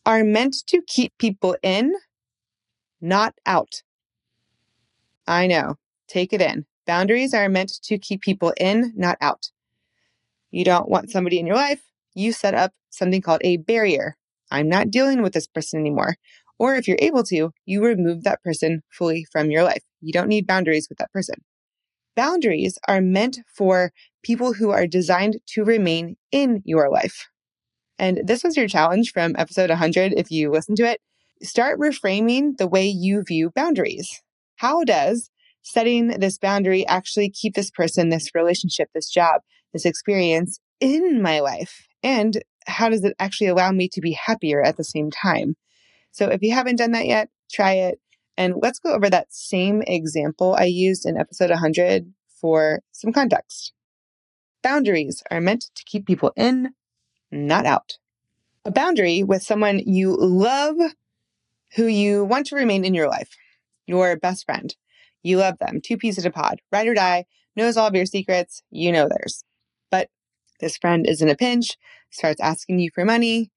are 0.06 0.24
meant 0.24 0.56
to 0.68 0.82
keep 0.88 1.18
people 1.18 1.56
in, 1.62 1.94
not 3.02 3.34
out. 3.46 3.84
I 5.28 5.48
know. 5.48 5.76
Take 6.08 6.34
it 6.34 6.42
in. 6.42 6.66
Boundaries 6.88 7.34
are 7.34 7.50
meant 7.50 7.72
to 7.84 7.98
keep 7.98 8.22
people 8.22 8.54
in, 8.60 8.94
not 8.96 9.18
out. 9.22 9.52
You 10.50 10.66
don't 10.66 10.90
want 10.90 11.12
somebody 11.12 11.40
in 11.40 11.46
your 11.46 11.56
life 11.56 11.84
you 12.20 12.32
set 12.32 12.54
up 12.54 12.74
something 12.90 13.22
called 13.22 13.42
a 13.44 13.58
barrier. 13.58 14.18
I'm 14.52 14.68
not 14.68 14.92
dealing 14.92 15.22
with 15.22 15.34
this 15.34 15.48
person 15.48 15.80
anymore. 15.80 16.16
Or 16.58 16.76
if 16.76 16.88
you're 16.88 16.98
able 17.00 17.24
to, 17.24 17.52
you 17.66 17.84
remove 17.84 18.24
that 18.24 18.44
person 18.44 18.82
fully 18.92 19.26
from 19.32 19.50
your 19.50 19.64
life. 19.64 19.84
You 20.02 20.12
don't 20.12 20.28
need 20.28 20.48
boundaries 20.48 20.88
with 20.90 20.98
that 20.98 21.12
person. 21.14 21.36
Boundaries 22.16 22.78
are 22.88 23.00
meant 23.00 23.40
for 23.56 23.94
people 24.24 24.54
who 24.54 24.72
are 24.72 24.88
designed 24.88 25.38
to 25.54 25.64
remain 25.64 26.18
in 26.32 26.62
your 26.66 26.90
life. 26.90 27.28
And 28.00 28.22
this 28.24 28.44
was 28.44 28.56
your 28.56 28.68
challenge 28.68 29.12
from 29.12 29.36
episode 29.38 29.70
100. 29.70 30.14
If 30.14 30.32
you 30.32 30.50
listen 30.50 30.76
to 30.76 30.90
it, 30.90 31.02
start 31.44 31.78
reframing 31.78 32.58
the 32.58 32.68
way 32.68 32.88
you 32.88 33.24
view 33.24 33.52
boundaries. 33.54 34.22
How 34.56 34.84
does 34.86 35.30
setting 35.62 36.08
this 36.08 36.38
boundary 36.38 36.88
actually 36.88 37.30
keep 37.30 37.56
this 37.56 37.70
person, 37.70 38.10
this 38.10 38.34
relationship, 38.34 38.90
this 38.94 39.10
job, 39.10 39.42
this 39.74 39.86
experience 39.86 40.60
in 40.80 41.22
my 41.22 41.42
life? 41.42 41.88
And 42.02 42.42
how 42.66 42.88
does 42.88 43.04
it 43.04 43.16
actually 43.20 43.48
allow 43.48 43.72
me 43.72 43.90
to 43.90 44.02
be 44.02 44.14
happier 44.14 44.64
at 44.64 44.78
the 44.78 44.84
same 44.84 45.12
time? 45.12 45.56
So 46.12 46.28
if 46.28 46.42
you 46.42 46.54
haven't 46.54 46.78
done 46.78 46.94
that 46.94 47.06
yet, 47.06 47.30
try 47.52 47.74
it. 47.74 48.00
And 48.38 48.56
let's 48.62 48.80
go 48.80 48.94
over 48.94 49.10
that 49.10 49.28
same 49.30 49.82
example 49.82 50.56
I 50.58 50.66
used 50.66 51.06
in 51.06 51.18
episode 51.18 51.50
100 51.50 52.14
for 52.40 52.80
some 52.94 53.12
context. 53.12 53.74
Boundaries 54.64 55.22
are 55.30 55.42
meant 55.42 55.66
to 55.76 55.84
keep 55.86 56.06
people 56.06 56.32
in, 56.38 56.70
not 57.32 57.66
out. 57.66 57.98
A 58.66 58.72
boundary 58.72 59.24
with 59.24 59.44
someone 59.44 59.80
you 59.80 60.16
love, 60.16 60.76
who 61.76 61.86
you 61.86 62.26
want 62.26 62.48
to 62.48 62.56
remain 62.56 62.86
in 62.86 62.94
your 62.94 63.08
life, 63.08 63.36
your 63.86 64.18
best 64.18 64.46
friend. 64.46 64.76
You 65.24 65.38
love 65.38 65.58
them, 65.60 65.82
two 65.84 65.98
peas 65.98 66.18
in 66.18 66.26
a 66.26 66.32
pod, 66.32 66.62
ride 66.72 66.88
or 66.88 66.94
die, 66.94 67.26
knows 67.56 67.78
all 67.78 67.88
of 67.88 67.96
your 67.96 68.06
secrets, 68.06 68.64
you 68.70 68.92
know 68.92 69.08
theirs. 69.08 69.44
But 69.92 70.10
this 70.60 70.78
friend 70.78 71.06
is 71.08 71.22
in 71.22 71.30
a 71.30 71.36
pinch, 71.36 71.78
starts 72.10 72.42
asking 72.42 72.80
you 72.80 72.90
for 72.94 73.06
money, 73.06 73.52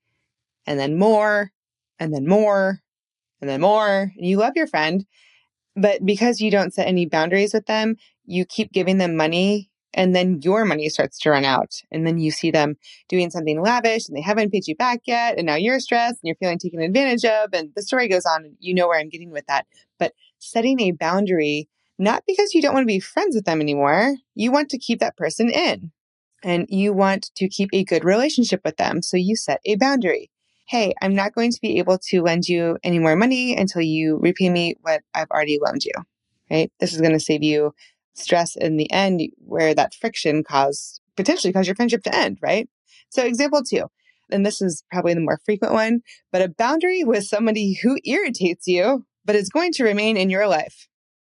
and 0.67 0.79
then 0.79 0.99
more, 0.99 1.52
and 1.99 2.12
then 2.12 2.26
more, 2.26 2.81
and 3.41 3.49
then 3.49 3.61
more. 3.61 4.12
And 4.17 4.26
you 4.26 4.38
love 4.38 4.52
your 4.57 4.67
friend, 4.67 5.05
but 5.76 6.05
because 6.05 6.41
you 6.41 6.50
don't 6.50 6.75
set 6.75 6.87
any 6.87 7.07
boundaries 7.07 7.55
with 7.55 7.67
them, 7.67 7.97
you 8.25 8.45
keep 8.45 8.73
giving 8.73 8.99
them 8.99 9.17
money 9.17 9.71
and 9.94 10.14
then 10.14 10.40
your 10.42 10.64
money 10.64 10.88
starts 10.88 11.18
to 11.20 11.30
run 11.30 11.44
out. 11.44 11.82
And 11.90 12.06
then 12.06 12.18
you 12.18 12.30
see 12.30 12.50
them 12.50 12.76
doing 13.08 13.30
something 13.30 13.61
lavish 13.61 14.08
and 14.08 14.16
they 14.16 14.22
haven't 14.22 14.50
paid 14.50 14.66
you 14.66 14.75
back 14.75 15.00
yet. 15.06 15.37
And 15.37 15.46
now 15.46 15.56
you're 15.56 15.80
stressed 15.80 16.18
and 16.22 16.28
you're 16.28 16.37
feeling 16.37 16.58
taken 16.58 16.80
advantage 16.80 17.25
of. 17.25 17.50
And 17.52 17.70
the 17.76 17.82
story 17.82 18.08
goes 18.08 18.25
on. 18.25 18.44
And 18.44 18.56
you 18.58 18.75
know 18.75 18.88
where 18.88 18.99
I'm 18.99 19.11
getting 19.11 19.30
with 19.30 19.46
that. 19.46 19.66
But 19.99 20.14
setting 20.38 20.80
a 20.80 20.92
boundary, 20.92 21.68
not 21.99 22.25
because 22.26 22.54
you 22.54 22.62
don't 22.62 22.75
want 22.75 22.84
to 22.84 22.94
be 22.94 23.00
friends 23.00 23.37
with 23.37 23.44
them 23.44 23.61
anymore, 23.61 24.16
you 24.34 24.50
want 24.50 24.70
to 24.70 24.78
keep 24.78 25.00
that 25.00 25.16
person 25.16 25.50
in 25.50 25.92
and 26.42 26.66
you 26.68 26.92
want 26.92 27.30
to 27.37 27.49
keep 27.49 27.68
a 27.72 27.84
good 27.84 28.04
relationship 28.04 28.62
with 28.64 28.76
them. 28.76 29.02
So 29.02 29.16
you 29.16 29.37
set 29.37 29.61
a 29.64 29.76
boundary. 29.76 30.30
Hey, 30.66 30.94
I'm 31.02 31.14
not 31.14 31.34
going 31.34 31.50
to 31.52 31.61
be 31.61 31.78
able 31.78 31.99
to 31.99 32.22
lend 32.22 32.49
you 32.49 32.78
any 32.82 32.99
more 32.99 33.14
money 33.14 33.54
until 33.56 33.82
you 33.82 34.18
repay 34.22 34.49
me 34.49 34.76
what 34.80 35.02
I've 35.14 35.30
already 35.30 35.58
loaned 35.62 35.84
you. 35.84 35.92
Right? 36.50 36.72
This 36.80 36.94
is 36.94 37.00
going 37.00 37.12
to 37.12 37.20
save 37.20 37.42
you 37.42 37.75
stress 38.14 38.57
in 38.57 38.76
the 38.76 38.90
end 38.90 39.23
where 39.38 39.75
that 39.75 39.95
friction 39.95 40.45
caused 40.45 41.00
potentially 41.16 41.52
cause 41.52 41.66
your 41.66 41.76
friendship 41.76 42.02
to 42.04 42.14
end, 42.14 42.38
right? 42.42 42.69
So 43.11 43.23
example 43.25 43.62
two, 43.62 43.85
and 44.31 44.45
this 44.47 44.62
is 44.62 44.83
probably 44.90 45.14
the 45.14 45.21
more 45.21 45.40
frequent 45.45 45.75
one, 45.75 46.00
but 46.31 46.42
a 46.42 46.49
boundary 46.49 47.04
with 47.04 47.25
somebody 47.25 47.78
who 47.83 47.99
irritates 48.04 48.66
you, 48.66 49.04
but 49.25 49.37
is 49.37 49.50
going 49.50 49.73
to 49.73 49.85
remain 49.85 50.16
in 50.16 50.31
your 50.31 50.47
life. 50.47 50.88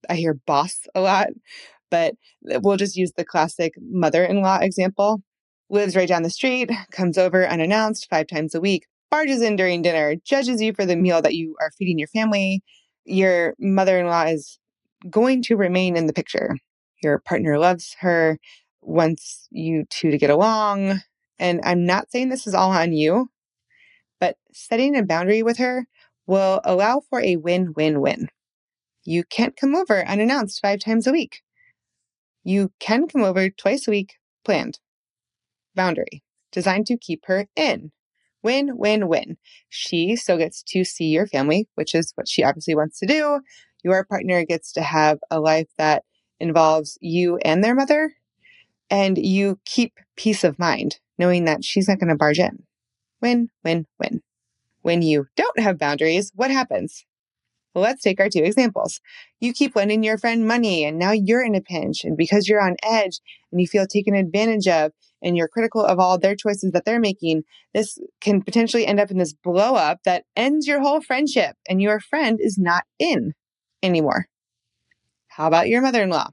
I 0.09 0.15
hear 0.15 0.39
boss 0.45 0.81
a 0.93 1.01
lot 1.01 1.29
but 1.95 2.15
we'll 2.41 2.77
just 2.77 2.95
use 2.95 3.13
the 3.15 3.25
classic 3.25 3.73
mother 3.79 4.23
in 4.23 4.41
law 4.41 4.59
example. 4.59 5.21
Lives 5.69 5.95
right 5.95 6.07
down 6.07 6.23
the 6.23 6.29
street, 6.29 6.69
comes 6.91 7.17
over 7.17 7.47
unannounced 7.47 8.07
five 8.09 8.27
times 8.27 8.53
a 8.53 8.61
week, 8.61 8.85
barges 9.09 9.41
in 9.41 9.55
during 9.55 9.81
dinner, 9.81 10.15
judges 10.23 10.61
you 10.61 10.73
for 10.73 10.85
the 10.85 10.95
meal 10.95 11.21
that 11.21 11.33
you 11.33 11.55
are 11.61 11.71
feeding 11.77 11.97
your 11.97 12.07
family. 12.09 12.61
Your 13.05 13.55
mother 13.59 13.97
in 13.97 14.07
law 14.07 14.25
is 14.25 14.59
going 15.09 15.41
to 15.43 15.55
remain 15.55 15.95
in 15.95 16.07
the 16.07 16.13
picture. 16.13 16.57
Your 17.03 17.19
partner 17.19 17.57
loves 17.59 17.95
her, 17.99 18.39
wants 18.81 19.47
you 19.51 19.85
two 19.89 20.11
to 20.11 20.17
get 20.17 20.29
along. 20.29 21.01
And 21.39 21.59
I'm 21.63 21.85
not 21.85 22.11
saying 22.11 22.29
this 22.29 22.47
is 22.47 22.53
all 22.53 22.71
on 22.71 22.93
you, 22.93 23.29
but 24.19 24.37
setting 24.53 24.95
a 24.95 25.03
boundary 25.03 25.43
with 25.43 25.57
her 25.57 25.87
will 26.27 26.61
allow 26.63 27.01
for 27.09 27.21
a 27.21 27.35
win 27.35 27.73
win 27.75 28.01
win. 28.01 28.29
You 29.03 29.23
can't 29.23 29.55
come 29.55 29.75
over 29.75 30.05
unannounced 30.07 30.61
five 30.61 30.79
times 30.79 31.05
a 31.05 31.11
week. 31.11 31.41
You 32.43 32.71
can 32.79 33.07
come 33.07 33.23
over 33.23 33.49
twice 33.49 33.87
a 33.87 33.91
week, 33.91 34.15
planned. 34.43 34.79
Boundary, 35.75 36.23
designed 36.51 36.87
to 36.87 36.97
keep 36.97 37.25
her 37.25 37.47
in. 37.55 37.91
Win, 38.43 38.77
win, 38.77 39.07
win. 39.07 39.37
She 39.69 40.15
still 40.15 40.37
gets 40.37 40.61
to 40.63 40.83
see 40.83 41.05
your 41.05 41.27
family, 41.27 41.67
which 41.75 41.95
is 41.95 42.11
what 42.15 42.27
she 42.27 42.43
obviously 42.43 42.75
wants 42.75 42.99
to 42.99 43.07
do. 43.07 43.41
Your 43.85 44.03
partner 44.03 44.43
gets 44.43 44.71
to 44.71 44.81
have 44.81 45.19
a 45.29 45.39
life 45.39 45.69
that 45.77 46.05
involves 46.39 46.97
you 47.01 47.37
and 47.45 47.63
their 47.63 47.75
mother. 47.75 48.15
And 48.89 49.15
you 49.15 49.59
keep 49.63 49.99
peace 50.17 50.43
of 50.43 50.57
mind 50.57 50.97
knowing 51.19 51.45
that 51.45 51.63
she's 51.63 51.87
not 51.87 51.99
going 51.99 52.09
to 52.09 52.15
barge 52.15 52.39
in. 52.39 52.63
Win, 53.21 53.49
win, 53.63 53.85
win. 53.99 54.23
When 54.81 55.03
you 55.03 55.27
don't 55.35 55.59
have 55.59 55.77
boundaries, 55.77 56.31
what 56.33 56.49
happens? 56.49 57.05
Well, 57.75 57.83
let's 57.83 58.01
take 58.01 58.19
our 58.19 58.27
two 58.27 58.43
examples. 58.43 59.01
You 59.39 59.53
keep 59.53 59.75
lending 59.75 60.03
your 60.03 60.17
friend 60.17 60.47
money 60.47 60.83
and 60.83 60.97
now 60.97 61.11
you're 61.11 61.45
in 61.45 61.53
a 61.53 61.61
pinch. 61.61 62.03
And 62.03 62.17
because 62.17 62.47
you're 62.49 62.65
on 62.65 62.77
edge 62.81 63.19
and 63.51 63.61
you 63.61 63.67
feel 63.67 63.85
taken 63.85 64.15
advantage 64.15 64.67
of 64.67 64.93
and 65.21 65.37
you're 65.37 65.47
critical 65.47 65.85
of 65.85 65.99
all 65.99 66.17
their 66.17 66.35
choices 66.35 66.71
that 66.71 66.85
they're 66.85 66.99
making, 66.99 67.43
this 67.75 67.99
can 68.19 68.41
potentially 68.41 68.87
end 68.87 68.99
up 68.99 69.11
in 69.11 69.19
this 69.19 69.33
blow 69.33 69.75
up 69.75 69.99
that 70.05 70.23
ends 70.35 70.65
your 70.65 70.81
whole 70.81 71.01
friendship 71.01 71.55
and 71.69 71.83
your 71.83 71.99
friend 71.99 72.39
is 72.41 72.57
not 72.57 72.85
in 72.97 73.33
anymore. 73.85 74.27
How 75.27 75.47
about 75.47 75.67
your 75.67 75.81
mother 75.81 76.03
in 76.03 76.09
law? 76.09 76.29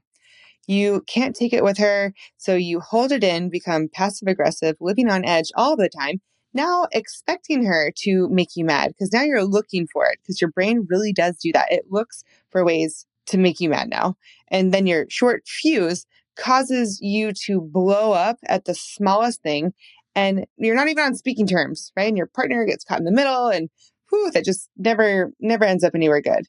You 0.67 1.03
can't 1.07 1.35
take 1.35 1.51
it 1.51 1.63
with 1.63 1.77
her, 1.77 2.13
so 2.37 2.55
you 2.55 2.79
hold 2.79 3.11
it 3.11 3.23
in, 3.23 3.49
become 3.49 3.89
passive 3.91 4.27
aggressive, 4.27 4.77
living 4.79 5.09
on 5.09 5.25
edge 5.25 5.51
all 5.55 5.75
the 5.75 5.89
time, 5.89 6.21
now 6.53 6.87
expecting 6.91 7.65
her 7.65 7.91
to 7.97 8.29
make 8.29 8.55
you 8.55 8.63
mad 8.63 8.89
because 8.89 9.11
now 9.11 9.23
you're 9.23 9.43
looking 9.43 9.87
for 9.91 10.05
it 10.05 10.19
because 10.21 10.39
your 10.39 10.51
brain 10.51 10.85
really 10.89 11.11
does 11.11 11.37
do 11.37 11.51
that. 11.51 11.71
It 11.71 11.85
looks 11.89 12.23
for 12.49 12.63
ways 12.63 13.05
to 13.27 13.37
make 13.37 13.59
you 13.59 13.69
mad 13.69 13.89
now. 13.89 14.15
And 14.49 14.73
then 14.73 14.87
your 14.87 15.05
short 15.09 15.47
fuse 15.47 16.05
causes 16.35 16.99
you 17.01 17.31
to 17.45 17.61
blow 17.61 18.13
up 18.13 18.37
at 18.47 18.65
the 18.65 18.75
smallest 18.75 19.41
thing 19.41 19.73
and 20.15 20.45
you're 20.57 20.75
not 20.75 20.89
even 20.89 21.03
on 21.03 21.15
speaking 21.15 21.47
terms, 21.47 21.91
right? 21.97 22.07
And 22.07 22.17
your 22.17 22.27
partner 22.27 22.65
gets 22.65 22.83
caught 22.83 22.99
in 22.99 23.05
the 23.05 23.11
middle 23.11 23.47
and 23.47 23.69
whew, 24.09 24.29
that 24.31 24.45
just 24.45 24.69
never, 24.77 25.31
never 25.39 25.65
ends 25.65 25.83
up 25.83 25.95
anywhere 25.95 26.21
good. 26.21 26.45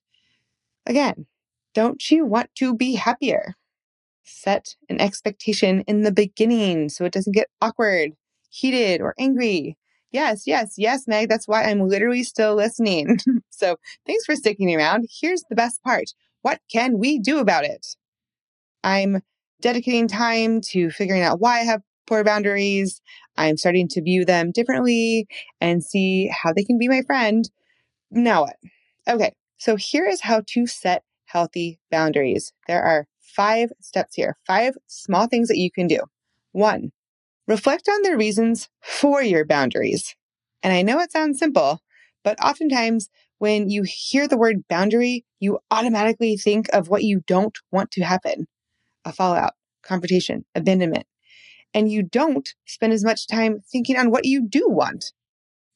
Again, 0.86 1.26
don't 1.74 2.10
you 2.10 2.26
want 2.26 2.50
to 2.56 2.74
be 2.74 2.94
happier? 2.94 3.54
Set 4.22 4.76
an 4.88 5.00
expectation 5.00 5.82
in 5.82 6.02
the 6.02 6.12
beginning 6.12 6.88
so 6.88 7.04
it 7.04 7.12
doesn't 7.12 7.34
get 7.34 7.48
awkward, 7.60 8.12
heated, 8.50 9.00
or 9.00 9.14
angry. 9.18 9.76
Yes, 10.12 10.46
yes, 10.46 10.74
yes, 10.78 11.08
Meg. 11.08 11.28
That's 11.28 11.48
why 11.48 11.64
I'm 11.64 11.88
literally 11.88 12.22
still 12.22 12.54
listening. 12.54 13.18
so 13.50 13.76
thanks 14.06 14.24
for 14.24 14.36
sticking 14.36 14.74
around. 14.74 15.06
Here's 15.20 15.42
the 15.48 15.56
best 15.56 15.82
part. 15.82 16.10
What 16.42 16.60
can 16.70 16.98
we 16.98 17.18
do 17.18 17.38
about 17.38 17.64
it? 17.64 17.96
I'm 18.84 19.22
dedicating 19.60 20.08
time 20.08 20.60
to 20.60 20.90
figuring 20.90 21.22
out 21.22 21.40
why 21.40 21.60
I 21.60 21.64
have 21.64 21.82
poor 22.06 22.22
boundaries. 22.22 23.00
I'm 23.36 23.56
starting 23.56 23.88
to 23.88 24.02
view 24.02 24.24
them 24.24 24.52
differently 24.52 25.26
and 25.60 25.82
see 25.82 26.28
how 26.28 26.52
they 26.52 26.64
can 26.64 26.78
be 26.78 26.88
my 26.88 27.02
friend. 27.02 27.48
Now 28.10 28.42
what? 28.42 28.56
Okay. 29.08 29.32
So 29.64 29.76
here 29.76 30.04
is 30.04 30.20
how 30.20 30.42
to 30.48 30.66
set 30.66 31.04
healthy 31.24 31.80
boundaries. 31.90 32.52
There 32.68 32.82
are 32.82 33.06
five 33.18 33.70
steps 33.80 34.14
here, 34.14 34.36
five 34.46 34.74
small 34.88 35.26
things 35.26 35.48
that 35.48 35.56
you 35.56 35.70
can 35.70 35.86
do. 35.86 36.00
One, 36.52 36.92
Reflect 37.46 37.88
on 37.88 38.02
the 38.02 38.14
reasons 38.14 38.68
for 38.82 39.22
your 39.22 39.46
boundaries. 39.46 40.14
And 40.62 40.70
I 40.70 40.82
know 40.82 41.00
it 41.00 41.12
sounds 41.12 41.38
simple, 41.38 41.80
But 42.22 42.38
oftentimes, 42.44 43.08
when 43.38 43.70
you 43.70 43.84
hear 43.86 44.28
the 44.28 44.36
word 44.36 44.68
boundary, 44.68 45.24
you 45.40 45.60
automatically 45.70 46.36
think 46.36 46.66
of 46.74 46.88
what 46.88 47.02
you 47.02 47.22
don't 47.26 47.56
want 47.72 47.90
to 47.92 48.04
happen 48.04 48.46
a 49.06 49.14
fallout, 49.14 49.54
confrontation, 49.82 50.44
abandonment. 50.54 51.06
And 51.72 51.90
you 51.90 52.02
don't 52.02 52.54
spend 52.66 52.92
as 52.92 53.02
much 53.02 53.26
time 53.26 53.60
thinking 53.72 53.96
on 53.96 54.10
what 54.10 54.26
you 54.26 54.46
do 54.46 54.66
want. 54.68 55.12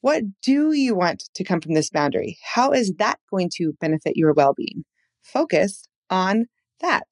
What 0.01 0.23
do 0.41 0.71
you 0.71 0.95
want 0.95 1.29
to 1.35 1.43
come 1.43 1.59
from 1.59 1.73
this 1.73 1.89
boundary? 1.89 2.37
How 2.53 2.71
is 2.71 2.93
that 2.99 3.19
going 3.29 3.49
to 3.55 3.73
benefit 3.81 4.15
your 4.15 4.33
well 4.33 4.53
being? 4.55 4.85
Focus 5.21 5.87
on 6.09 6.45
that. 6.79 7.07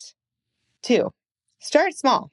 Two, 0.83 1.11
start 1.59 1.95
small, 1.95 2.31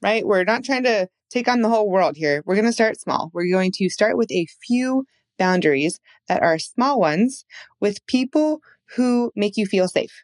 right? 0.00 0.24
We're 0.24 0.44
not 0.44 0.64
trying 0.64 0.84
to 0.84 1.08
take 1.30 1.48
on 1.48 1.62
the 1.62 1.68
whole 1.68 1.90
world 1.90 2.16
here. 2.16 2.42
We're 2.46 2.54
going 2.54 2.66
to 2.66 2.72
start 2.72 3.00
small. 3.00 3.30
We're 3.32 3.50
going 3.50 3.72
to 3.76 3.88
start 3.88 4.16
with 4.16 4.30
a 4.30 4.46
few 4.64 5.04
boundaries 5.38 5.98
that 6.28 6.42
are 6.42 6.58
small 6.58 7.00
ones 7.00 7.44
with 7.80 8.06
people 8.06 8.60
who 8.94 9.32
make 9.34 9.56
you 9.56 9.66
feel 9.66 9.88
safe. 9.88 10.22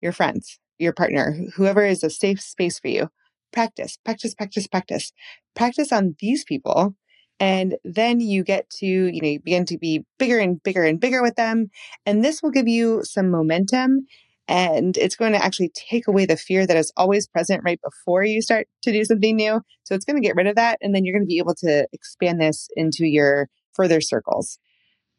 Your 0.00 0.12
friends, 0.12 0.60
your 0.78 0.92
partner, 0.92 1.36
whoever 1.56 1.84
is 1.84 2.04
a 2.04 2.10
safe 2.10 2.40
space 2.40 2.78
for 2.78 2.88
you. 2.88 3.08
Practice, 3.52 3.98
practice, 4.04 4.34
practice, 4.34 4.68
practice. 4.68 5.12
Practice 5.56 5.92
on 5.92 6.14
these 6.20 6.44
people 6.44 6.94
and 7.40 7.76
then 7.84 8.20
you 8.20 8.44
get 8.44 8.68
to, 8.70 8.86
you 8.86 9.20
know, 9.20 9.28
you 9.28 9.40
begin 9.40 9.64
to 9.64 9.78
be 9.78 10.04
bigger 10.18 10.38
and 10.38 10.62
bigger 10.62 10.84
and 10.84 11.00
bigger 11.00 11.22
with 11.22 11.36
them. 11.36 11.70
And 12.04 12.22
this 12.22 12.42
will 12.42 12.50
give 12.50 12.68
you 12.68 13.02
some 13.02 13.30
momentum 13.30 14.06
and 14.46 14.96
it's 14.96 15.14
going 15.14 15.32
to 15.32 15.42
actually 15.42 15.70
take 15.70 16.08
away 16.08 16.26
the 16.26 16.36
fear 16.36 16.66
that 16.66 16.76
is 16.76 16.92
always 16.96 17.28
present 17.28 17.62
right 17.64 17.80
before 17.82 18.24
you 18.24 18.42
start 18.42 18.66
to 18.82 18.92
do 18.92 19.04
something 19.04 19.36
new. 19.36 19.60
So 19.84 19.94
it's 19.94 20.04
going 20.04 20.20
to 20.20 20.26
get 20.26 20.34
rid 20.34 20.48
of 20.48 20.56
that. 20.56 20.76
And 20.82 20.92
then 20.92 21.04
you're 21.04 21.14
going 21.14 21.24
to 21.24 21.28
be 21.28 21.38
able 21.38 21.54
to 21.60 21.86
expand 21.92 22.40
this 22.40 22.68
into 22.74 23.06
your 23.06 23.48
further 23.74 24.00
circles. 24.00 24.58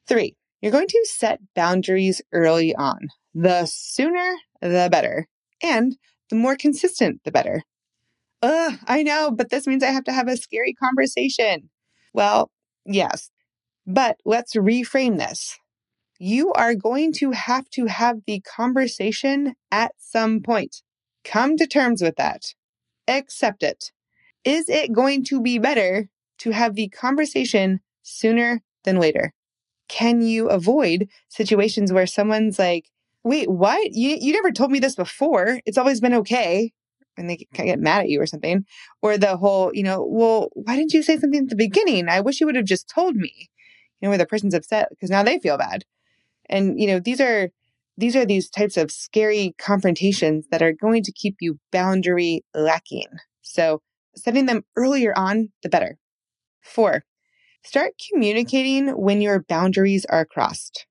Three, 0.05 0.35
you're 0.61 0.73
going 0.73 0.89
to 0.89 1.07
set 1.09 1.39
boundaries 1.55 2.21
early 2.33 2.75
on. 2.75 3.07
The 3.33 3.65
sooner, 3.65 4.35
the 4.61 4.89
better. 4.91 5.27
And 5.63 5.95
the 6.29 6.35
more 6.35 6.57
consistent, 6.57 7.21
the 7.23 7.31
better. 7.31 7.63
Ugh, 8.41 8.73
I 8.85 9.01
know, 9.01 9.31
but 9.31 9.49
this 9.49 9.65
means 9.65 9.81
I 9.81 9.91
have 9.91 10.03
to 10.05 10.13
have 10.13 10.27
a 10.27 10.35
scary 10.35 10.73
conversation. 10.73 11.69
Well, 12.13 12.51
yes, 12.85 13.29
but 13.87 14.17
let's 14.25 14.55
reframe 14.55 15.17
this. 15.17 15.57
You 16.19 16.53
are 16.53 16.75
going 16.75 17.13
to 17.13 17.31
have 17.31 17.69
to 17.71 17.85
have 17.85 18.19
the 18.27 18.41
conversation 18.41 19.55
at 19.71 19.93
some 19.97 20.41
point. 20.41 20.83
Come 21.23 21.57
to 21.57 21.65
terms 21.67 22.01
with 22.01 22.15
that. 22.17 22.53
Accept 23.07 23.63
it. 23.63 23.91
Is 24.43 24.69
it 24.69 24.93
going 24.93 25.23
to 25.25 25.41
be 25.41 25.57
better 25.59 26.09
to 26.39 26.51
have 26.51 26.75
the 26.75 26.89
conversation 26.89 27.79
sooner 28.03 28.61
than 28.83 28.99
later? 28.99 29.33
Can 29.87 30.21
you 30.21 30.49
avoid 30.49 31.09
situations 31.27 31.91
where 31.91 32.07
someone's 32.07 32.59
like, 32.59 32.85
wait, 33.23 33.49
what? 33.49 33.93
You, 33.93 34.17
you 34.19 34.33
never 34.33 34.51
told 34.51 34.71
me 34.71 34.79
this 34.79 34.95
before. 34.95 35.59
It's 35.65 35.77
always 35.77 36.01
been 36.01 36.13
okay 36.15 36.71
and 37.21 37.29
they 37.29 37.37
get 37.37 37.79
mad 37.79 38.01
at 38.01 38.09
you 38.09 38.21
or 38.21 38.25
something. 38.25 38.65
Or 39.01 39.17
the 39.17 39.37
whole, 39.37 39.71
you 39.73 39.83
know, 39.83 40.05
well, 40.07 40.49
why 40.53 40.75
didn't 40.75 40.93
you 40.93 41.03
say 41.03 41.17
something 41.17 41.43
at 41.43 41.49
the 41.49 41.55
beginning? 41.55 42.09
I 42.09 42.21
wish 42.21 42.39
you 42.39 42.45
would 42.47 42.55
have 42.55 42.65
just 42.65 42.89
told 42.89 43.15
me. 43.15 43.49
You 43.99 44.07
know, 44.07 44.09
where 44.09 44.17
the 44.17 44.25
person's 44.25 44.55
upset 44.55 44.89
because 44.89 45.11
now 45.11 45.21
they 45.21 45.37
feel 45.37 45.57
bad. 45.59 45.85
And, 46.49 46.79
you 46.79 46.87
know, 46.87 46.99
these 46.99 47.21
are 47.21 47.49
these 47.97 48.15
are 48.15 48.25
these 48.25 48.49
types 48.49 48.77
of 48.77 48.91
scary 48.91 49.53
confrontations 49.59 50.47
that 50.49 50.63
are 50.63 50.73
going 50.73 51.03
to 51.03 51.11
keep 51.11 51.35
you 51.39 51.59
boundary 51.71 52.43
lacking. 52.55 53.07
So 53.41 53.81
setting 54.15 54.47
them 54.47 54.63
earlier 54.75 55.13
on, 55.15 55.49
the 55.61 55.69
better. 55.69 55.97
Four, 56.61 57.03
start 57.63 57.93
communicating 58.11 58.89
when 58.89 59.21
your 59.21 59.43
boundaries 59.43 60.05
are 60.05 60.25
crossed. 60.25 60.87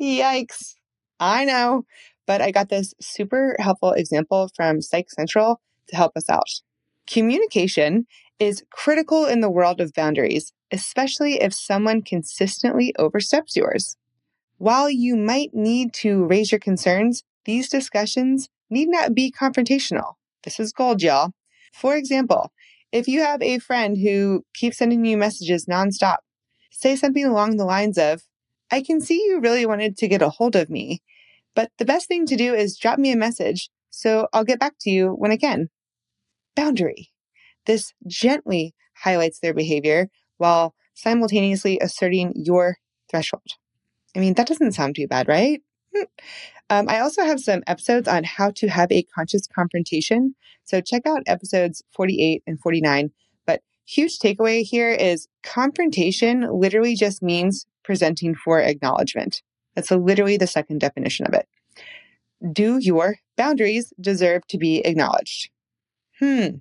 Yikes. 0.00 0.74
I 1.18 1.44
know, 1.44 1.84
but 2.26 2.40
I 2.40 2.50
got 2.50 2.68
this 2.68 2.94
super 3.00 3.56
helpful 3.58 3.92
example 3.92 4.48
from 4.54 4.80
Psych 4.80 5.10
Central 5.10 5.60
to 5.88 5.96
help 5.96 6.12
us 6.16 6.28
out. 6.28 6.48
Communication 7.06 8.06
is 8.38 8.64
critical 8.70 9.26
in 9.26 9.40
the 9.40 9.50
world 9.50 9.80
of 9.80 9.92
boundaries, 9.92 10.52
especially 10.70 11.40
if 11.40 11.52
someone 11.52 12.02
consistently 12.02 12.94
oversteps 12.98 13.56
yours. 13.56 13.96
While 14.58 14.90
you 14.90 15.16
might 15.16 15.54
need 15.54 15.92
to 15.94 16.24
raise 16.24 16.52
your 16.52 16.58
concerns, 16.58 17.24
these 17.44 17.68
discussions 17.68 18.48
need 18.70 18.88
not 18.88 19.14
be 19.14 19.32
confrontational. 19.32 20.14
This 20.44 20.60
is 20.60 20.72
gold, 20.72 21.02
y'all. 21.02 21.32
For 21.72 21.96
example, 21.96 22.52
if 22.92 23.08
you 23.08 23.22
have 23.22 23.42
a 23.42 23.58
friend 23.58 23.96
who 23.96 24.44
keeps 24.54 24.78
sending 24.78 25.04
you 25.04 25.16
messages 25.16 25.66
nonstop, 25.66 26.18
say 26.70 26.96
something 26.96 27.24
along 27.24 27.56
the 27.56 27.64
lines 27.64 27.98
of, 27.98 28.22
I 28.70 28.82
can 28.82 29.00
see 29.00 29.22
you 29.26 29.40
really 29.40 29.66
wanted 29.66 29.96
to 29.98 30.08
get 30.08 30.22
a 30.22 30.28
hold 30.28 30.56
of 30.56 30.70
me, 30.70 31.02
but 31.54 31.70
the 31.78 31.84
best 31.84 32.08
thing 32.08 32.26
to 32.26 32.36
do 32.36 32.54
is 32.54 32.78
drop 32.78 32.98
me 32.98 33.12
a 33.12 33.16
message 33.16 33.70
so 33.92 34.26
I'll 34.32 34.44
get 34.44 34.58
back 34.58 34.74
to 34.80 34.90
you 34.90 35.10
when 35.10 35.30
I 35.30 35.36
can 35.36 35.68
boundary. 36.56 37.10
This 37.66 37.92
gently 38.06 38.74
highlights 38.96 39.38
their 39.38 39.54
behavior 39.54 40.08
while 40.38 40.74
simultaneously 40.94 41.78
asserting 41.80 42.32
your 42.34 42.78
threshold. 43.10 43.46
I 44.16 44.20
mean, 44.20 44.34
that 44.34 44.48
doesn't 44.48 44.72
sound 44.72 44.96
too 44.96 45.06
bad, 45.06 45.28
right? 45.28 45.62
Hmm. 45.94 46.04
Um, 46.70 46.88
I 46.88 47.00
also 47.00 47.22
have 47.22 47.40
some 47.40 47.62
episodes 47.66 48.08
on 48.08 48.24
how 48.24 48.50
to 48.52 48.68
have 48.68 48.90
a 48.90 49.02
conscious 49.02 49.46
confrontation. 49.46 50.34
So 50.64 50.80
check 50.80 51.06
out 51.06 51.22
episodes 51.26 51.82
48 51.94 52.42
and 52.46 52.58
49. 52.60 53.10
But 53.46 53.60
huge 53.84 54.18
takeaway 54.18 54.62
here 54.62 54.90
is 54.90 55.28
confrontation 55.42 56.48
literally 56.50 56.94
just 56.94 57.22
means 57.22 57.66
presenting 57.84 58.34
for 58.34 58.60
acknowledgement. 58.60 59.42
That's 59.74 59.90
literally 59.90 60.36
the 60.38 60.46
second 60.46 60.80
definition 60.80 61.26
of 61.26 61.34
it. 61.34 61.46
Do 62.52 62.78
your 62.78 63.16
boundaries 63.36 63.92
deserve 64.00 64.46
to 64.48 64.58
be 64.58 64.78
acknowledged? 64.80 65.50
Hmm. 66.18 66.56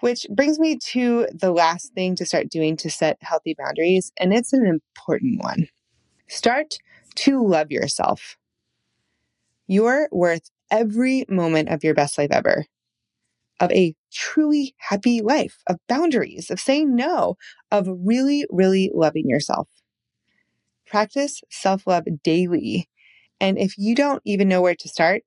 Which 0.00 0.26
brings 0.30 0.58
me 0.58 0.78
to 0.90 1.26
the 1.32 1.50
last 1.50 1.94
thing 1.94 2.14
to 2.16 2.26
start 2.26 2.50
doing 2.50 2.76
to 2.78 2.90
set 2.90 3.16
healthy 3.20 3.54
boundaries, 3.56 4.12
and 4.18 4.34
it's 4.34 4.52
an 4.52 4.66
important 4.66 5.42
one. 5.42 5.68
Start 6.28 6.78
to 7.16 7.46
love 7.46 7.70
yourself. 7.70 8.36
You're 9.66 10.08
worth 10.12 10.50
every 10.70 11.24
moment 11.28 11.68
of 11.68 11.82
your 11.84 11.94
best 11.94 12.18
life 12.18 12.30
ever, 12.32 12.66
of 13.60 13.70
a 13.72 13.94
truly 14.12 14.74
happy 14.78 15.22
life, 15.22 15.58
of 15.66 15.78
boundaries, 15.88 16.50
of 16.50 16.60
saying 16.60 16.94
no, 16.94 17.36
of 17.70 17.88
really, 17.88 18.46
really 18.50 18.90
loving 18.92 19.28
yourself. 19.28 19.68
Practice 20.86 21.42
self 21.50 21.86
love 21.86 22.04
daily. 22.22 22.88
And 23.40 23.58
if 23.58 23.78
you 23.78 23.94
don't 23.94 24.22
even 24.24 24.48
know 24.48 24.60
where 24.60 24.76
to 24.76 24.88
start, 24.88 25.22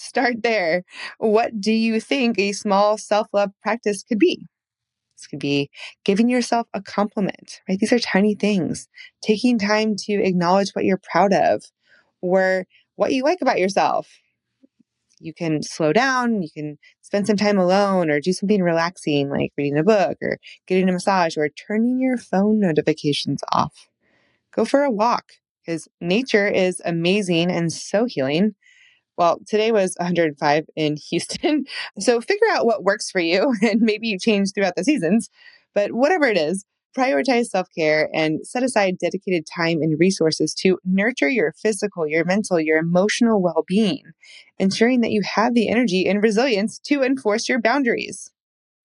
Start 0.00 0.42
there. 0.42 0.84
What 1.18 1.60
do 1.60 1.72
you 1.72 2.00
think 2.00 2.38
a 2.38 2.52
small 2.52 2.96
self 2.96 3.26
love 3.34 3.50
practice 3.62 4.02
could 4.02 4.18
be? 4.18 4.46
This 5.16 5.26
could 5.26 5.38
be 5.40 5.70
giving 6.04 6.30
yourself 6.30 6.66
a 6.72 6.80
compliment, 6.80 7.60
right? 7.68 7.78
These 7.78 7.92
are 7.92 7.98
tiny 7.98 8.34
things. 8.34 8.88
Taking 9.22 9.58
time 9.58 9.96
to 10.06 10.14
acknowledge 10.14 10.70
what 10.70 10.86
you're 10.86 11.00
proud 11.12 11.34
of 11.34 11.64
or 12.22 12.66
what 12.96 13.12
you 13.12 13.24
like 13.24 13.42
about 13.42 13.58
yourself. 13.58 14.08
You 15.20 15.34
can 15.34 15.62
slow 15.62 15.92
down, 15.92 16.40
you 16.42 16.48
can 16.50 16.78
spend 17.02 17.26
some 17.26 17.36
time 17.36 17.58
alone 17.58 18.10
or 18.10 18.20
do 18.20 18.32
something 18.32 18.62
relaxing 18.62 19.28
like 19.28 19.52
reading 19.58 19.76
a 19.78 19.84
book 19.84 20.16
or 20.22 20.38
getting 20.66 20.88
a 20.88 20.92
massage 20.92 21.36
or 21.36 21.50
turning 21.50 22.00
your 22.00 22.16
phone 22.16 22.58
notifications 22.58 23.42
off. 23.52 23.88
Go 24.54 24.64
for 24.64 24.82
a 24.82 24.90
walk 24.90 25.32
because 25.64 25.88
nature 26.00 26.48
is 26.48 26.82
amazing 26.84 27.50
and 27.50 27.72
so 27.72 28.06
healing. 28.06 28.54
Well, 29.20 29.38
today 29.46 29.70
was 29.70 29.94
105 29.98 30.64
in 30.76 30.96
Houston. 31.10 31.66
So 31.98 32.22
figure 32.22 32.46
out 32.52 32.64
what 32.64 32.84
works 32.84 33.10
for 33.10 33.20
you 33.20 33.54
and 33.62 33.82
maybe 33.82 34.08
you 34.08 34.18
change 34.18 34.52
throughout 34.54 34.76
the 34.76 34.84
seasons. 34.84 35.28
But 35.74 35.92
whatever 35.92 36.24
it 36.24 36.38
is, 36.38 36.64
prioritize 36.96 37.48
self 37.48 37.68
care 37.76 38.08
and 38.14 38.46
set 38.46 38.62
aside 38.62 38.96
dedicated 38.98 39.44
time 39.46 39.82
and 39.82 40.00
resources 40.00 40.54
to 40.60 40.78
nurture 40.86 41.28
your 41.28 41.52
physical, 41.52 42.06
your 42.08 42.24
mental, 42.24 42.58
your 42.58 42.78
emotional 42.78 43.42
well 43.42 43.62
being, 43.68 44.04
ensuring 44.58 45.02
that 45.02 45.12
you 45.12 45.20
have 45.34 45.52
the 45.52 45.68
energy 45.68 46.08
and 46.08 46.22
resilience 46.22 46.78
to 46.86 47.02
enforce 47.02 47.46
your 47.46 47.60
boundaries. 47.60 48.30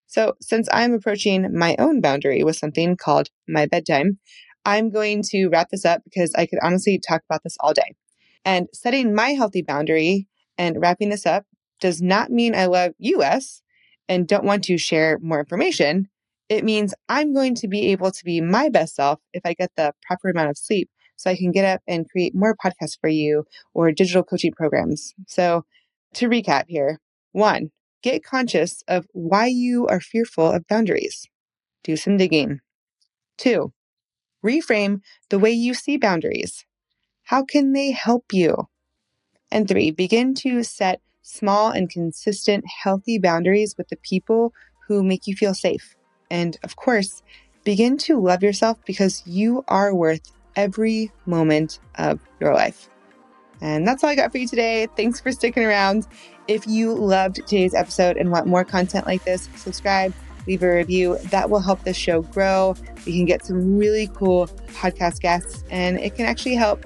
So, 0.08 0.36
since 0.42 0.68
I'm 0.74 0.94
approaching 0.94 1.58
my 1.58 1.78
own 1.80 2.02
boundary 2.02 2.44
with 2.44 2.58
something 2.58 2.98
called 2.98 3.30
my 3.48 3.68
bedtime, 3.68 4.20
I'm 4.66 4.90
going 4.90 5.24
to 5.32 5.48
wrap 5.48 5.70
this 5.70 5.86
up 5.86 6.04
because 6.04 6.34
I 6.36 6.46
could 6.46 6.60
honestly 6.62 7.00
talk 7.00 7.24
about 7.30 7.44
this 7.44 7.56
all 7.62 7.74
day. 7.74 7.96
And 8.46 8.68
setting 8.74 9.14
my 9.14 9.30
healthy 9.30 9.64
boundary 9.64 10.28
and 10.58 10.80
wrapping 10.80 11.10
this 11.10 11.26
up 11.26 11.46
does 11.82 12.02
not 12.02 12.32
mean 12.32 12.56
I 12.56 12.68
love 12.68 12.94
US 13.00 13.62
and 14.08 14.28
don't 14.28 14.46
want 14.46 14.64
to 14.66 14.78
share 14.78 15.18
more 15.20 15.40
information. 15.40 16.10
It 16.48 16.64
means 16.64 16.94
I'm 17.10 17.34
going 17.34 17.56
to 17.56 17.68
be 17.68 17.92
able 17.92 18.12
to 18.12 18.24
be 18.24 18.40
my 18.40 18.70
best 18.70 18.96
self 18.96 19.20
if 19.34 19.42
I 19.46 19.54
get 19.54 19.72
the 19.76 19.94
proper 20.06 20.30
amount 20.30 20.52
of 20.52 20.58
sleep 20.58 20.90
so 21.16 21.30
I 21.30 21.36
can 21.36 21.52
get 21.52 21.66
up 21.66 21.82
and 21.88 22.10
create 22.10 22.36
more 22.36 22.56
podcasts 22.56 23.00
for 23.00 23.10
you 23.10 23.46
or 23.74 23.92
digital 23.92 24.24
coaching 24.24 24.52
programs. 24.52 25.14
So, 25.28 25.66
to 26.16 26.30
recap 26.30 26.66
here 26.68 27.00
one, 27.32 27.72
get 28.04 28.24
conscious 28.24 28.84
of 28.88 29.08
why 29.12 29.48
you 29.48 29.88
are 29.88 30.00
fearful 30.00 30.52
of 30.52 30.68
boundaries. 30.68 31.28
Do 31.84 31.98
some 31.98 32.18
digging. 32.18 32.60
Two, 33.38 33.74
reframe 34.46 35.02
the 35.30 35.40
way 35.40 35.52
you 35.52 35.74
see 35.74 35.98
boundaries. 35.98 36.66
How 37.26 37.44
can 37.44 37.74
they 37.74 37.90
help 37.90 38.26
you? 38.32 38.70
And 39.52 39.68
three, 39.68 39.90
begin 39.90 40.36
to 40.36 40.62
set 40.62 41.02
small 41.24 41.72
and 41.72 41.90
consistent 41.90 42.64
healthy 42.84 43.18
boundaries 43.18 43.74
with 43.76 43.88
the 43.88 43.96
people 43.98 44.54
who 44.88 45.04
make 45.04 45.26
you 45.26 45.36
feel 45.36 45.56
safe. 45.56 45.96
And 46.30 46.56
of 46.62 46.76
course, 46.76 47.24
begin 47.64 47.98
to 47.98 48.22
love 48.22 48.44
yourself 48.44 48.78
because 48.86 49.24
you 49.26 49.66
are 49.68 49.96
worth 49.96 50.32
every 50.56 51.12
moment 51.26 51.80
of 51.96 52.20
your 52.40 52.54
life. 52.54 52.90
And 53.60 53.88
that's 53.88 54.04
all 54.04 54.12
I 54.12 54.16
got 54.16 54.32
for 54.32 54.38
you 54.38 54.48
today. 54.48 54.88
Thanks 54.96 55.20
for 55.20 55.32
sticking 55.32 55.64
around. 55.64 56.06
If 56.48 56.68
you 56.68 56.94
loved 56.94 57.38
today's 57.38 57.74
episode 57.74 58.18
and 58.18 58.30
want 58.30 58.46
more 58.46 58.64
content 58.64 59.08
like 59.08 59.24
this, 59.24 59.50
subscribe, 59.56 60.14
leave 60.46 60.62
a 60.62 60.72
review. 60.72 61.18
That 61.32 61.50
will 61.50 61.62
help 61.62 61.84
this 61.84 61.98
show 61.98 62.22
grow. 62.22 62.76
We 63.04 63.14
can 63.14 63.26
get 63.26 63.44
some 63.44 63.80
really 63.80 64.12
cool 64.14 64.46
podcast 64.74 65.22
guests, 65.22 65.64
and 65.72 65.98
it 65.98 66.14
can 66.14 66.28
actually 66.28 66.54
help 66.54 66.86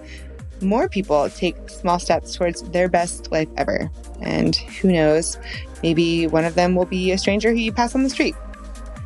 more 0.62 0.90
people 0.90 1.30
take 1.30 1.70
small 1.70 2.00
steps 2.00 2.36
towards 2.36 2.62
their 2.64 2.90
best 2.90 3.32
life 3.32 3.50
ever. 3.58 3.90
And 4.22 4.56
who 4.56 4.92
knows, 4.92 5.38
maybe 5.84 6.28
one 6.28 6.46
of 6.46 6.56
them 6.56 6.76
will 6.76 6.86
be 6.86 7.12
a 7.12 7.18
stranger 7.18 7.52
who 7.52 7.58
you 7.58 7.72
pass 7.72 7.96
on 7.96 8.04
the 8.04 8.10
street. 8.10 8.36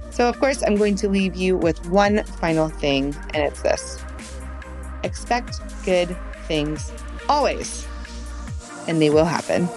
So, 0.09 0.29
of 0.29 0.39
course, 0.39 0.63
I'm 0.63 0.75
going 0.75 0.95
to 0.97 1.09
leave 1.09 1.35
you 1.35 1.57
with 1.57 1.83
one 1.87 2.23
final 2.23 2.69
thing, 2.69 3.15
and 3.33 3.43
it's 3.43 3.61
this 3.61 3.99
expect 5.03 5.59
good 5.85 6.15
things 6.47 6.91
always, 7.27 7.87
and 8.87 9.01
they 9.01 9.09
will 9.09 9.25
happen. 9.25 9.67